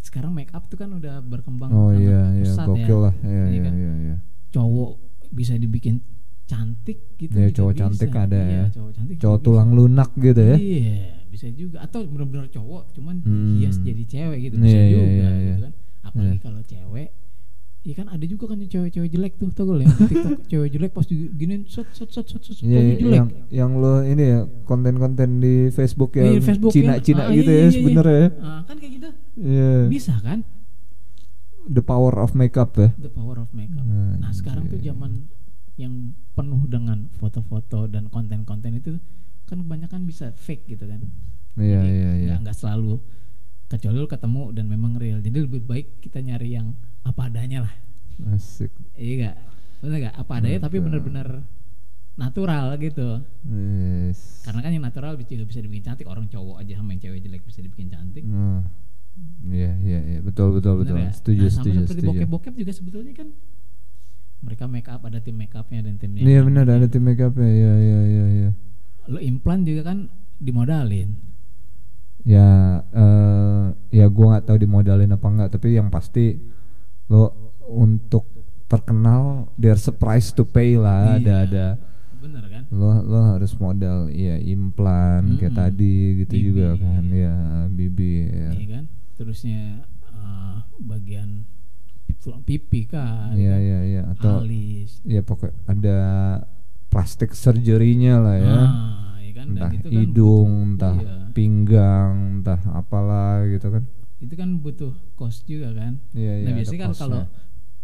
[0.00, 3.14] sekarang make up tuh kan udah berkembang Oh sangat iya, iya, pesat gokil lah.
[3.16, 3.72] Iya, Iya iya, kan?
[3.74, 4.16] iya, iya.
[4.50, 4.90] cowok
[5.30, 5.96] bisa dibikin
[6.44, 7.80] cantik gitu Ya, cowok bisa.
[7.84, 8.64] cantik ada Iya, ya.
[8.72, 10.50] cowok cantik Cowok tulang lunak gitu bisa.
[10.50, 10.56] ya.
[10.58, 11.00] iya
[11.30, 13.54] bisa juga atau benar-benar cowok cuman Hmm.
[13.54, 15.56] hias jadi cewek gitu bisa Iya, iya, juga iya, gitu iya.
[15.60, 15.72] kan
[16.02, 16.42] apalagi Iya.
[16.42, 17.08] kalau cewek
[17.80, 20.68] Iya kan ada juga kan yang cewek-cewek jelek tuh tau lo yang di TikTok cewek
[20.70, 24.20] jelek pas gini set set set set set Iya, jadi jelek yang yang lo ini
[24.26, 26.76] ya konten-konten di Facebook yang Iya, Facebook ya.
[26.76, 27.74] Cina-Cina Ah, gitu iya, ya iya, iya.
[27.74, 28.28] sebenarnya ya.
[28.38, 29.72] Ah, kan kayak gitu Iya.
[29.88, 30.38] bisa kan
[31.62, 32.92] The power of makeup ya.
[32.94, 33.80] the power of makeup.
[33.80, 34.18] Anjir.
[34.18, 35.28] Nah sekarang tuh zaman
[35.74, 35.94] yang
[36.34, 39.00] penuh dengan foto-foto dan konten-konten itu
[39.42, 41.00] kan kebanyakan bisa fake gitu kan.
[41.54, 42.28] Iya, iya, iya.
[42.30, 43.00] nggak- nggak selalu
[43.66, 45.18] kecuali lu ketemu dan memang real.
[45.18, 46.76] Jadi lebih baik kita nyari yang
[47.06, 47.74] apa adanya lah.
[48.36, 48.70] Asik.
[48.96, 49.36] Iya gak?
[49.80, 50.14] Bener gak?
[50.20, 50.86] Apa adanya tapi Betul.
[50.90, 51.28] bener-bener
[52.20, 53.24] natural gitu.
[53.48, 54.44] Yes.
[54.44, 56.04] Karena kan yang natural juga bisa dibikin cantik.
[56.04, 58.24] Orang cowok aja sama yang cewek jelek bisa dibikin cantik.
[58.28, 58.64] Nah,
[59.50, 60.96] Iya, iya, iya, betul, betul, betul.
[60.96, 61.12] Bener?
[61.12, 62.08] Setuju, nah, sama setuju, seperti setuju.
[62.08, 63.28] bokep-bokep juga sebetulnya kan
[64.40, 66.24] mereka make up ada tim make upnya dan timnya.
[66.24, 68.50] Iya benar ada tim makeup ya, iya, iya, iya, iya.
[69.10, 70.08] Lo implan juga kan
[70.40, 71.12] dimodalin.
[72.24, 73.64] Ya, eh,
[73.96, 76.36] ya gua nggak tahu dimodalin apa enggak, tapi yang pasti
[77.10, 77.34] lo
[77.66, 78.24] untuk
[78.64, 81.36] terkenal, they're surprised to pay lah, ada, Iya.
[81.44, 81.66] ada.
[82.16, 82.62] Bener kan?
[82.70, 85.62] Lo lo harus modal, iya implan kayak Mm-mm.
[85.66, 86.46] tadi gitu Bibi.
[86.46, 87.34] juga kan, ya
[87.66, 88.12] bibi.
[88.26, 88.50] Ya.
[88.54, 88.84] Iya kan?
[89.16, 89.62] Terusnya
[90.06, 91.44] eh, bagian
[92.20, 93.32] tulang pipi kan.
[93.32, 93.60] Iya, kan?
[93.60, 94.02] iya, iya.
[94.06, 95.00] Atau alis.
[95.02, 95.98] ya pokoknya ada
[96.86, 98.54] plastik surgery-nya lah ya.
[98.54, 98.68] Ah,
[99.18, 99.46] iya kan?
[99.48, 101.14] Dan entah itu kan hidung, butuh- entah iya.
[101.32, 103.84] pinggang, entah apalah gitu kan.
[104.20, 105.96] Itu kan butuh cost juga kan.
[106.12, 106.44] Iya, iya.
[106.44, 107.20] nah ada biasanya kan kalau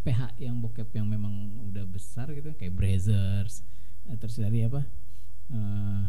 [0.05, 1.35] PH yang bokep yang memang
[1.67, 3.65] udah besar gitu kayak Brazzers
[4.07, 4.85] eh, terus tadi apa?
[5.51, 6.03] eh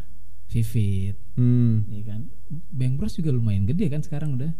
[0.47, 2.31] Vivid, Hmm, ya kan.
[2.71, 4.51] Bang Bros juga lumayan gede kan sekarang udah.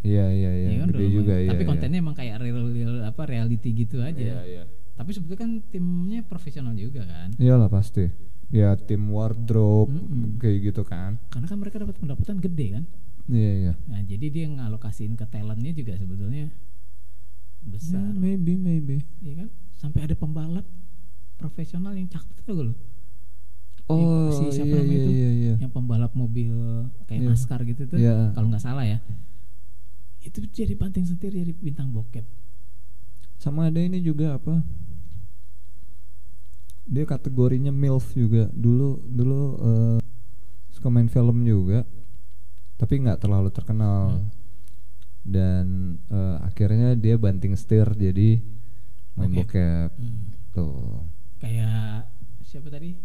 [0.00, 1.50] iya iya iya, Iya kan gede juga iya.
[1.52, 1.68] Tapi iya.
[1.68, 4.16] kontennya emang kayak real, real apa reality gitu aja.
[4.16, 4.62] Iya iya.
[4.96, 7.36] Tapi sebetulnya kan timnya profesional juga kan.
[7.36, 8.08] Iyalah pasti.
[8.48, 10.40] Ya tim wardrobe Mm-mm.
[10.40, 11.20] kayak gitu kan.
[11.28, 12.84] Karena kan mereka dapat pendapatan gede kan.
[13.28, 13.72] Iya iya.
[13.86, 18.00] Nah, jadi dia ngalokasiin ke talentnya juga sebetulnya Ya, besar.
[18.16, 19.04] maybe maybe.
[19.20, 19.48] Iya kan?
[19.76, 20.64] Sampai ada pembalap
[21.36, 22.74] profesional yang cakep tuh lo.
[23.88, 25.10] Oh si siapa iya namanya iya itu?
[25.12, 25.54] iya iya.
[25.60, 26.52] Yang pembalap mobil
[27.04, 27.28] kayak Iya.
[27.28, 27.96] NASCAR gitu tuh.
[27.96, 28.32] Iya.
[28.32, 28.98] Kalau nggak salah ya.
[30.18, 32.24] Itu jadi banting setir jadi bintang bokep.
[33.36, 34.60] Sama ada ini juga apa?
[36.88, 38.48] Dia kategorinya MILF juga.
[38.50, 39.98] Dulu dulu eh,
[40.70, 41.84] suka main film juga.
[42.78, 44.22] Tapi nggak terlalu terkenal.
[44.22, 44.30] Hmm.
[45.26, 45.66] Dan
[46.08, 48.40] eh, akhirnya dia banting setir jadi
[49.18, 49.44] main Bokep.
[49.44, 49.90] bokep.
[49.98, 50.18] Hmm.
[50.54, 51.02] Tuh.
[51.42, 52.08] Kayak
[52.46, 52.96] siapa tadi?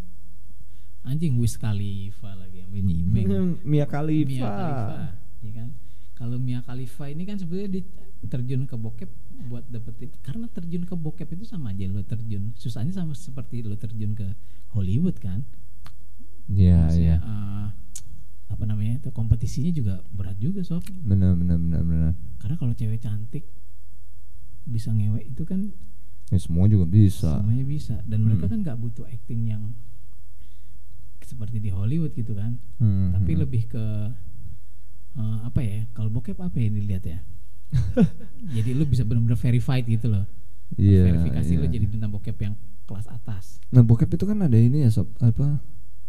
[1.03, 3.59] Anjing Wiz Khalifa lagi yang Meng.
[3.71, 4.29] Mia Khalifa.
[4.31, 4.99] Mia Khalifa,
[5.43, 5.69] ya kan?
[6.15, 7.83] Kalau Mia Khalifa ini kan sebenarnya dia
[8.23, 9.11] terjun ke bokep
[9.51, 13.75] buat dapetin karena terjun ke bokep itu sama aja lo terjun susahnya sama seperti lo
[13.75, 14.31] terjun ke
[14.71, 15.43] Hollywood kan
[16.47, 17.17] Iya Maksudnya, iya.
[17.19, 17.67] eh,
[18.53, 22.11] apa namanya itu kompetisinya juga berat juga sob Benar benar benar benar.
[22.37, 23.43] karena kalau cewek cantik
[24.63, 25.73] bisa ngewek itu kan
[26.29, 27.29] Ya semua juga bisa.
[27.35, 28.51] semuanya bisa dan mereka Hmm.
[28.51, 29.75] kan nggak butuh acting yang
[31.21, 33.41] seperti di Hollywood gitu kan Hmm, tapi hmm.
[33.41, 33.83] lebih ke
[35.13, 37.19] eh, apa ya kalau bokep apa ya dilihat ya
[38.55, 40.25] jadi lu bisa benar-benar verified gitu loh
[40.73, 41.05] Iya.
[41.07, 41.71] verifikasi lu iya.
[41.71, 45.61] jadi bintang bokep yang kelas atas Nah bokep itu kan ada ini ya sob apa?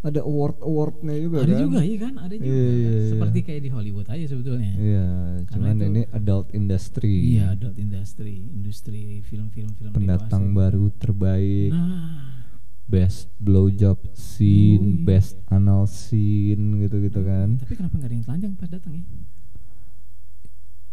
[0.05, 1.61] Ada award awardnya juga ada kan?
[1.61, 2.76] juga iya kan ada juga Iya, kan?
[2.76, 3.09] iya, iya.
[3.09, 5.07] seperti kayak di Hollywood aja sebetulnya Iya,
[5.42, 7.14] Karena cuman itu- ini adult industry.
[7.30, 10.59] iya adult industry industri film-film film Pendatang dewasa.
[10.61, 12.36] baru terbaik, nah
[12.84, 15.05] best blowjob scene, Yoi.
[15.05, 17.57] best anal scene gitu-gitu kan.
[17.57, 19.05] tapi kenapa nggak ada yang telanjang pas datang ya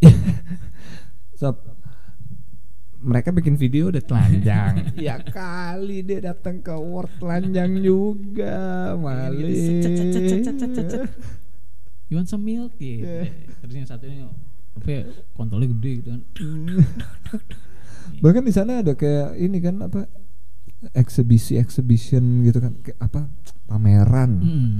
[3.02, 4.74] mereka bikin video udah telanjang.
[5.06, 9.50] Ya kali dia datang ke World telanjang juga iya, iya, maling.
[9.50, 11.02] Iya,
[12.06, 12.70] you want some milk?
[12.78, 13.02] Gitu.
[13.02, 14.22] Terus yang satu ini
[14.72, 15.02] apa ya,
[15.34, 16.22] kontolnya gede gitu kan.
[18.22, 20.06] Bahkan di sana ada kayak ini kan apa
[20.94, 22.78] eksibisi exhibition gitu kan.
[22.80, 23.20] Kayak apa
[23.66, 24.32] pameran.
[24.40, 24.76] Mm.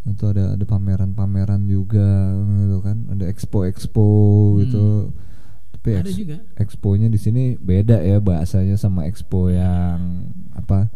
[0.00, 2.32] itu ada ada pameran pameran juga
[2.64, 3.04] gitu kan.
[3.12, 4.08] Ada expo expo
[4.64, 5.29] gitu mm
[5.80, 5.96] tapi.
[5.96, 6.36] Ada juga.
[6.60, 10.92] exponya di sini beda ya bahasanya sama expo yang apa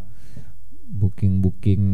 [0.92, 1.84] booking booking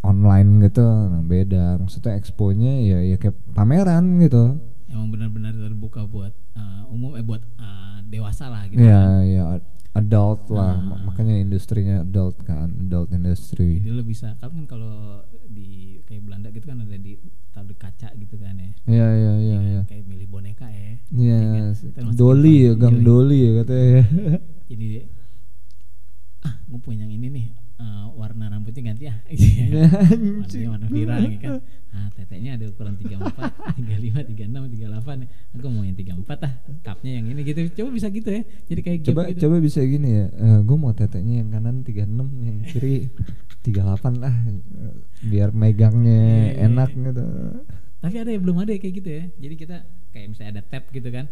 [0.00, 4.56] online gitu nah beda maksudnya exponya ya ya kayak pameran gitu
[4.88, 8.80] Emang benar-benar terbuka buat uh, umum eh buat uh, dewasa lah gitu.
[8.80, 9.60] ya ya
[9.92, 10.80] adult lah Ah.
[10.80, 16.22] Ma- makanya industrinya adult kan adult industry Jadi lo bisa kan kan kalau di kayak
[16.22, 17.18] Belanda gitu kan ada di
[17.50, 18.70] taruh di kaca gitu kan ya.
[18.86, 20.94] ya ya ya ya Kayak milih boneka ya.
[21.10, 21.38] Iya,
[21.74, 22.72] Kita masukin Doli ya.
[22.74, 23.04] Gang Yoi.
[23.04, 24.02] Doli ya katanya ya.
[24.68, 24.86] Jadi
[26.40, 27.46] ah gue punya yang ini nih
[27.80, 29.14] uh, warna rambutnya ganti ya.
[29.30, 29.72] Anjing.
[30.44, 31.52] Warnanya warna viral gitu kan.
[31.90, 35.56] Ah teteknya ada ukuran 34, 35, 36, 38.
[35.58, 36.52] Aku mau yang 34 ah.
[36.84, 37.60] Cupnya yang ini gitu.
[37.82, 38.42] Coba bisa gitu ya.
[38.68, 39.48] Jadi kayak Coba gitu.
[39.48, 40.26] coba bisa gini ya.
[40.62, 42.06] gue mau teteknya yang kanan 36,
[42.44, 43.10] yang kiri
[43.64, 44.34] 38 lah.
[44.46, 44.94] Eh,
[45.26, 47.02] Biar megangnya Iya, iya, enak iya.
[47.10, 47.24] gitu.
[48.00, 49.24] Tapi ada ya belum ada ya kayak gitu ya.
[49.36, 49.76] Jadi kita
[50.14, 51.26] kayak misalnya ada tab gitu kan.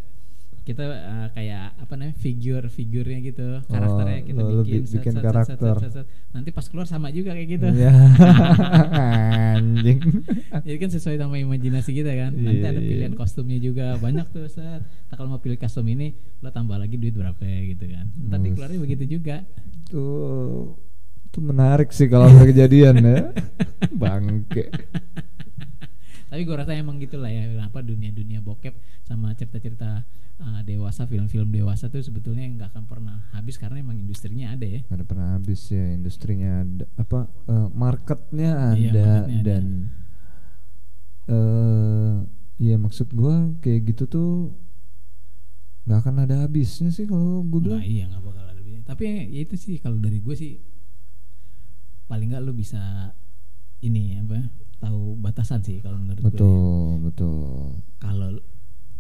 [0.63, 5.13] Kita uh, kayak apa namanya figur-figurnya gitu, karakternya kita lo- lo bikin, bi- set, bikin
[5.13, 5.75] set, set, karakter.
[5.75, 6.07] set, set, set.
[6.29, 7.67] Nanti pas keluar sama juga kayak gitu.
[7.69, 7.93] Iya.
[9.57, 9.99] Anjing.
[10.61, 12.31] Jadi kan sesuai sama imajinasi kita kan.
[12.33, 12.89] Nanti Iya, ada iya.
[12.89, 14.83] pilihan kostumnya juga banyak tuh set.
[14.85, 18.07] Nah, kalau mau pilih kostum ini lo tambah lagi duit berapa ya gitu kan.
[18.29, 18.45] Ntar Bus.
[18.47, 19.37] dikeluarin begitu juga.
[19.89, 20.77] Tuh
[21.29, 23.21] tuh menarik sih kalau kejadian ya.
[24.01, 24.69] Bangke.
[26.29, 30.05] Tapi gue rasa emang gitulah ya kenapa dunia-dunia bokep sama cerita-cerita
[30.39, 34.81] uh, dewasa, film-film dewasa tuh sebetulnya nggak akan pernah habis karena emang industrinya ada ya.
[34.87, 37.19] Gak ada pernah habis ya industrinya ada apa
[37.49, 39.45] eh, marketnya Iya, ada marketnya ada.
[39.49, 39.65] dan
[41.29, 42.15] eh
[42.59, 44.31] ya maksud gua kayak gitu tuh
[45.85, 48.85] nggak akan ada habisnya sih kalau gue bilang Nah, iya nggak bakal ada bedanya.
[48.85, 49.03] Tapi
[49.33, 50.61] ya itu sih kalau dari gue sih
[52.05, 53.13] paling nggak lu bisa
[53.81, 56.31] ini apa tahu batasan sih kalau menurut gue.
[56.31, 58.39] betul betul Kalau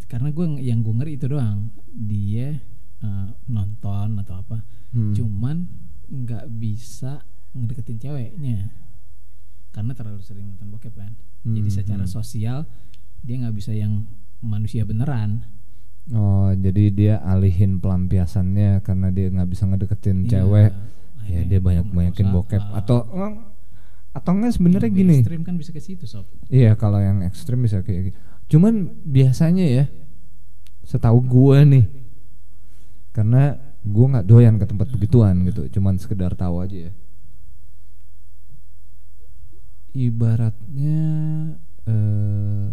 [0.04, 2.58] karena gue yang gue ngeri itu doang dia
[3.00, 4.58] uh, nonton atau apa,
[4.88, 5.12] Hmm.
[5.12, 5.68] cuman
[6.08, 7.20] nggak bisa
[7.52, 8.72] ngedeketin ceweknya
[9.68, 11.12] karena terlalu sering nonton bokep kan.
[11.44, 12.10] Jadi Hmm, secara hmm.
[12.10, 12.64] sosial
[13.20, 14.08] dia nggak bisa yang
[14.40, 15.44] manusia beneran.
[16.08, 20.72] oh jadi dia alihin pelampiasannya karena dia nggak bisa ngedeketin Iya, cewek
[21.28, 23.04] ya dia banyak banyakin bokep atau
[24.16, 26.26] atau enggak sebenarnya gini ekstrim kan bisa ke situ sob.
[26.48, 28.18] Iya kalau yang ekstrim bisa kayak gitu.
[28.56, 29.84] Cuman biasanya ya,
[30.82, 31.84] setahu gua nih,
[33.12, 35.68] karena gua nggak doyan ke tempat begituan gitu.
[35.68, 36.92] Cuman sekedar tahu aja ya.
[39.92, 40.98] Ibaratnya,
[41.84, 42.72] eh,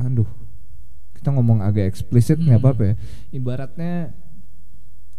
[0.00, 0.28] aduh,
[1.16, 2.64] kita ngomong agak eksplisit nggak Hmm.
[2.64, 2.94] apa-apa ya.
[3.32, 3.92] Ibaratnya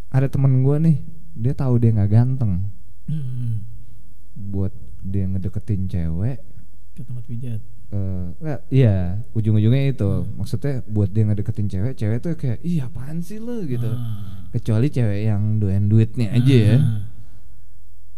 [0.10, 1.02] ada temen gua nih,
[1.34, 2.70] dia tahu dia nggak ganteng,
[3.10, 3.66] Hmm.
[4.38, 6.38] buat dia ngedeketin cewek
[6.92, 7.62] ke tempat pijat.
[7.88, 8.96] eh nggak, iya
[9.32, 13.88] ujung-ujungnya itu maksudnya buat dia ngedeketin cewek cewek tuh kayak ih apaan sih lo gitu
[13.88, 14.44] Ah.
[14.50, 17.08] kecuali cewek yang doyan duitnya aja ya Ah.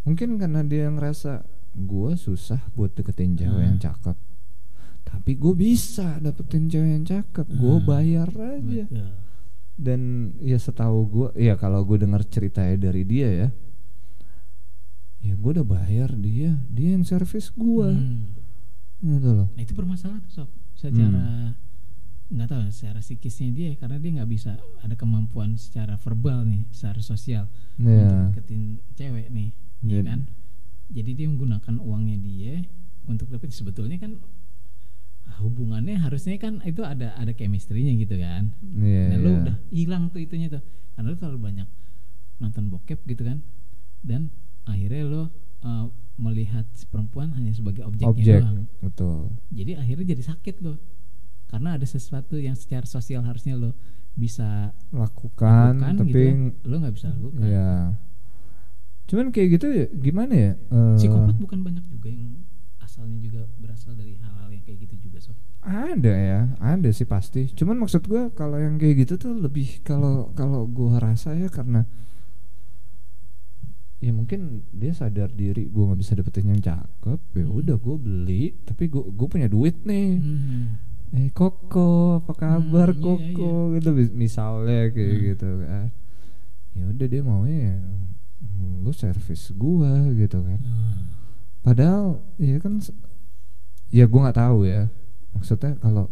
[0.04, 4.18] mungkin karena dia ngerasa gue susah buat deketin cewek yang cakep
[5.02, 7.86] tapi gue bisa dapetin cewek yang cakep gue Hmm.
[7.86, 9.10] bayar aja Betul.
[9.76, 10.02] dan
[10.40, 13.48] ya setahu gue ya kalau gue dengar ceritanya dari dia ya
[15.20, 18.34] ya gue udah bayar dia dia yang servis gue Hmm.
[19.00, 20.50] gitu loh Nah itu bermasalah tuh sob.
[20.76, 21.56] Secara
[22.30, 26.64] nggak tahu ya, secara psikisnya dia karena dia nggak bisa ada kemampuan secara verbal nih,
[26.70, 28.32] secara sosial untuk Iya.
[28.32, 28.62] deketin
[28.94, 29.50] cewek nih,
[29.82, 30.20] ya Jadi- kan?
[30.90, 32.54] Jadi dia menggunakan uangnya dia
[33.06, 34.20] untuk dapetin sebetulnya kan
[35.40, 38.52] hubungannya harusnya kan itu ada ada chemistry-nya gitu kan.
[38.76, 39.40] Iya, Nah, lu iya.
[39.42, 40.60] udah hilang tuh itunya tuh.
[40.94, 41.68] Karena lu terlalu banyak
[42.38, 43.40] nonton bokep gitu kan.
[44.02, 44.28] Dan
[44.70, 45.24] akhirnya lo
[45.66, 45.90] uh,
[46.20, 48.68] melihat si perempuan hanya sebagai objeknya objek doang.
[48.84, 50.76] betul Jadi akhirnya jadi sakit lo.
[51.50, 53.74] Karena ada sesuatu yang secara sosial harusnya lo
[54.20, 57.48] bisa lakukan, lakukan tapi gitu, lo nggak bisa lakukan.
[57.48, 57.96] ya
[59.10, 62.46] cuman kayak gitu ya gimana ya eh, Psikopat bukan banyak juga yang
[62.78, 65.34] asalnya juga berasal dari hal-hal yang kayak gitu juga sob.
[65.66, 70.30] ada ya ada sih pasti cuman maksud gua kalau yang kayak gitu tuh lebih kalau
[70.38, 71.90] kalau gua rasa ya karena
[74.00, 77.60] ya mungkin dia sadar diri gua nggak bisa dapetin yang cakep ya Hmm.
[77.60, 80.64] udah gua beli tapi gua gua punya duit nih Hmm.
[81.12, 85.24] eh koko apa kabar Hmm, iya, koko gitu mis- misalnya kayak Hmm.
[85.28, 85.88] gitu kan
[86.72, 87.78] ya udah dia maunya ya,
[88.80, 91.04] lu servis gua gitu kan Ah.
[91.62, 92.06] padahal
[92.40, 92.80] ya kan
[93.90, 94.88] ya gua nggak tahu ya
[95.34, 96.08] maksudnya kalau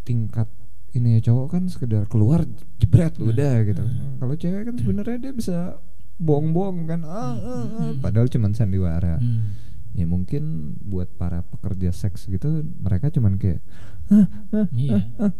[0.00, 0.48] tingkat
[0.92, 3.28] ini ya cowok kan sekedar keluar jebret Hmm.
[3.28, 3.84] udah gitu
[4.16, 5.76] kalau cewek kan sebenarnya dia bisa
[6.16, 9.52] bohong-bohong kan ah, ah, ah, padahal cuman sandiwara Hmm.
[9.92, 10.42] ya mungkin
[10.82, 12.48] buat para pekerja seks gitu
[12.78, 13.60] mereka cuman kayak
[14.06, 14.96] "Hah, hah, Iya.
[15.16, 15.32] hah."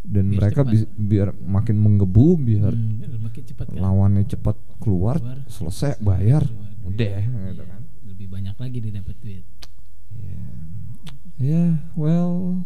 [0.00, 3.78] dan Biar mereka bi- biar makin menggebu biar Hmm, makin cepat kan.
[3.78, 5.38] lawannya cepat keluar, Keluar.
[5.46, 6.70] selesai bayar Keluar.
[6.86, 9.44] udah Iya, gitu kan Lebih banyak lagi dia dapat duit.
[10.10, 10.42] ya
[11.38, 11.64] ya
[11.94, 12.62] well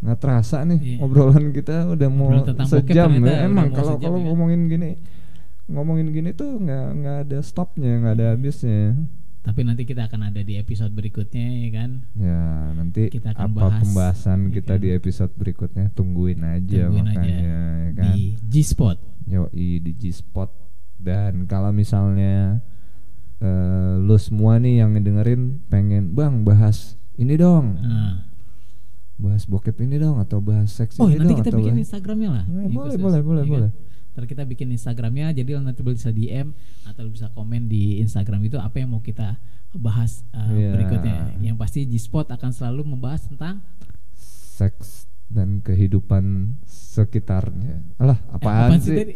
[0.00, 0.96] nggak terasa nih Iya.
[0.98, 2.32] obrolan kita udah mau
[2.64, 4.24] sejam ya emang kalau kalau ya.
[4.26, 4.96] ngomongin gini
[5.70, 8.98] ngomongin gini tuh nggak nggak ada stopnya nggak ada habisnya
[9.40, 11.90] Tapi nanti kita akan ada di episode berikutnya ya kan.
[12.12, 12.42] ya
[12.72, 14.80] nanti Kita akan apa bahas, pembahasan ya kita kan.
[14.80, 17.60] di episode berikutnya tungguin aja Tungguin aja makanya ya
[17.94, 18.98] kan di G-Spot.
[19.26, 20.50] Yoi di G-Spot
[20.98, 22.60] dan kalau misalnya
[23.38, 28.28] eh, lu semua nih yang ngedengerin pengen bang bahas ini dong Nah.
[29.16, 31.84] bahas bokep ini dong atau bahas seks Oh, ini nanti dong kita atau bikin bahas-
[31.86, 32.44] Instagramnya lah.
[32.46, 33.52] Iya, boleh, boleh, boleh, kan?
[33.54, 33.70] boleh.
[34.20, 36.52] Ntar kita bikin Instagramnya, jadi lo nanti bisa DM
[36.84, 39.40] atau lo bisa komen di Instagram itu apa yang mau kita
[39.72, 40.76] bahas uh, Iya.
[40.76, 41.16] berikutnya.
[41.40, 43.64] Yang pasti G-Spot akan selalu membahas tentang
[44.12, 49.14] seks dan kehidupan sekitarnya alah Eh, apaan sih tadi?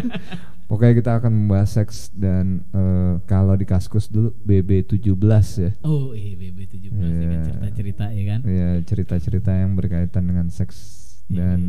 [0.70, 5.10] pokoknya kita akan membahas seks dan eh, kalau di kaskus dulu BB17
[5.58, 7.42] ya oh, iya BB17 dengan Iya.
[7.44, 8.40] cerita-cerita ya kan.
[8.46, 10.76] ya cerita-cerita yang berkaitan dengan seks
[11.26, 11.36] Iya.
[11.36, 11.60] dan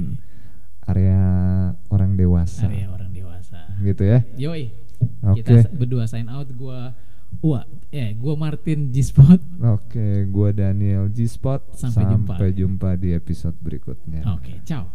[0.91, 1.19] area
[1.87, 3.59] orang dewasa Area orang dewasa.
[3.79, 4.75] gitu ya Yoi.
[5.23, 5.41] Oke.
[5.41, 6.93] Kita sa- berdua sign out gua
[7.39, 9.39] Wah, eh gua Martin G-Spot.
[9.71, 11.63] Oke, gua Daniel G Spot.
[11.73, 12.35] Sampai jumpa.
[12.35, 14.19] Sampai jumpa di episode berikutnya.
[14.35, 14.91] Oke, ciao.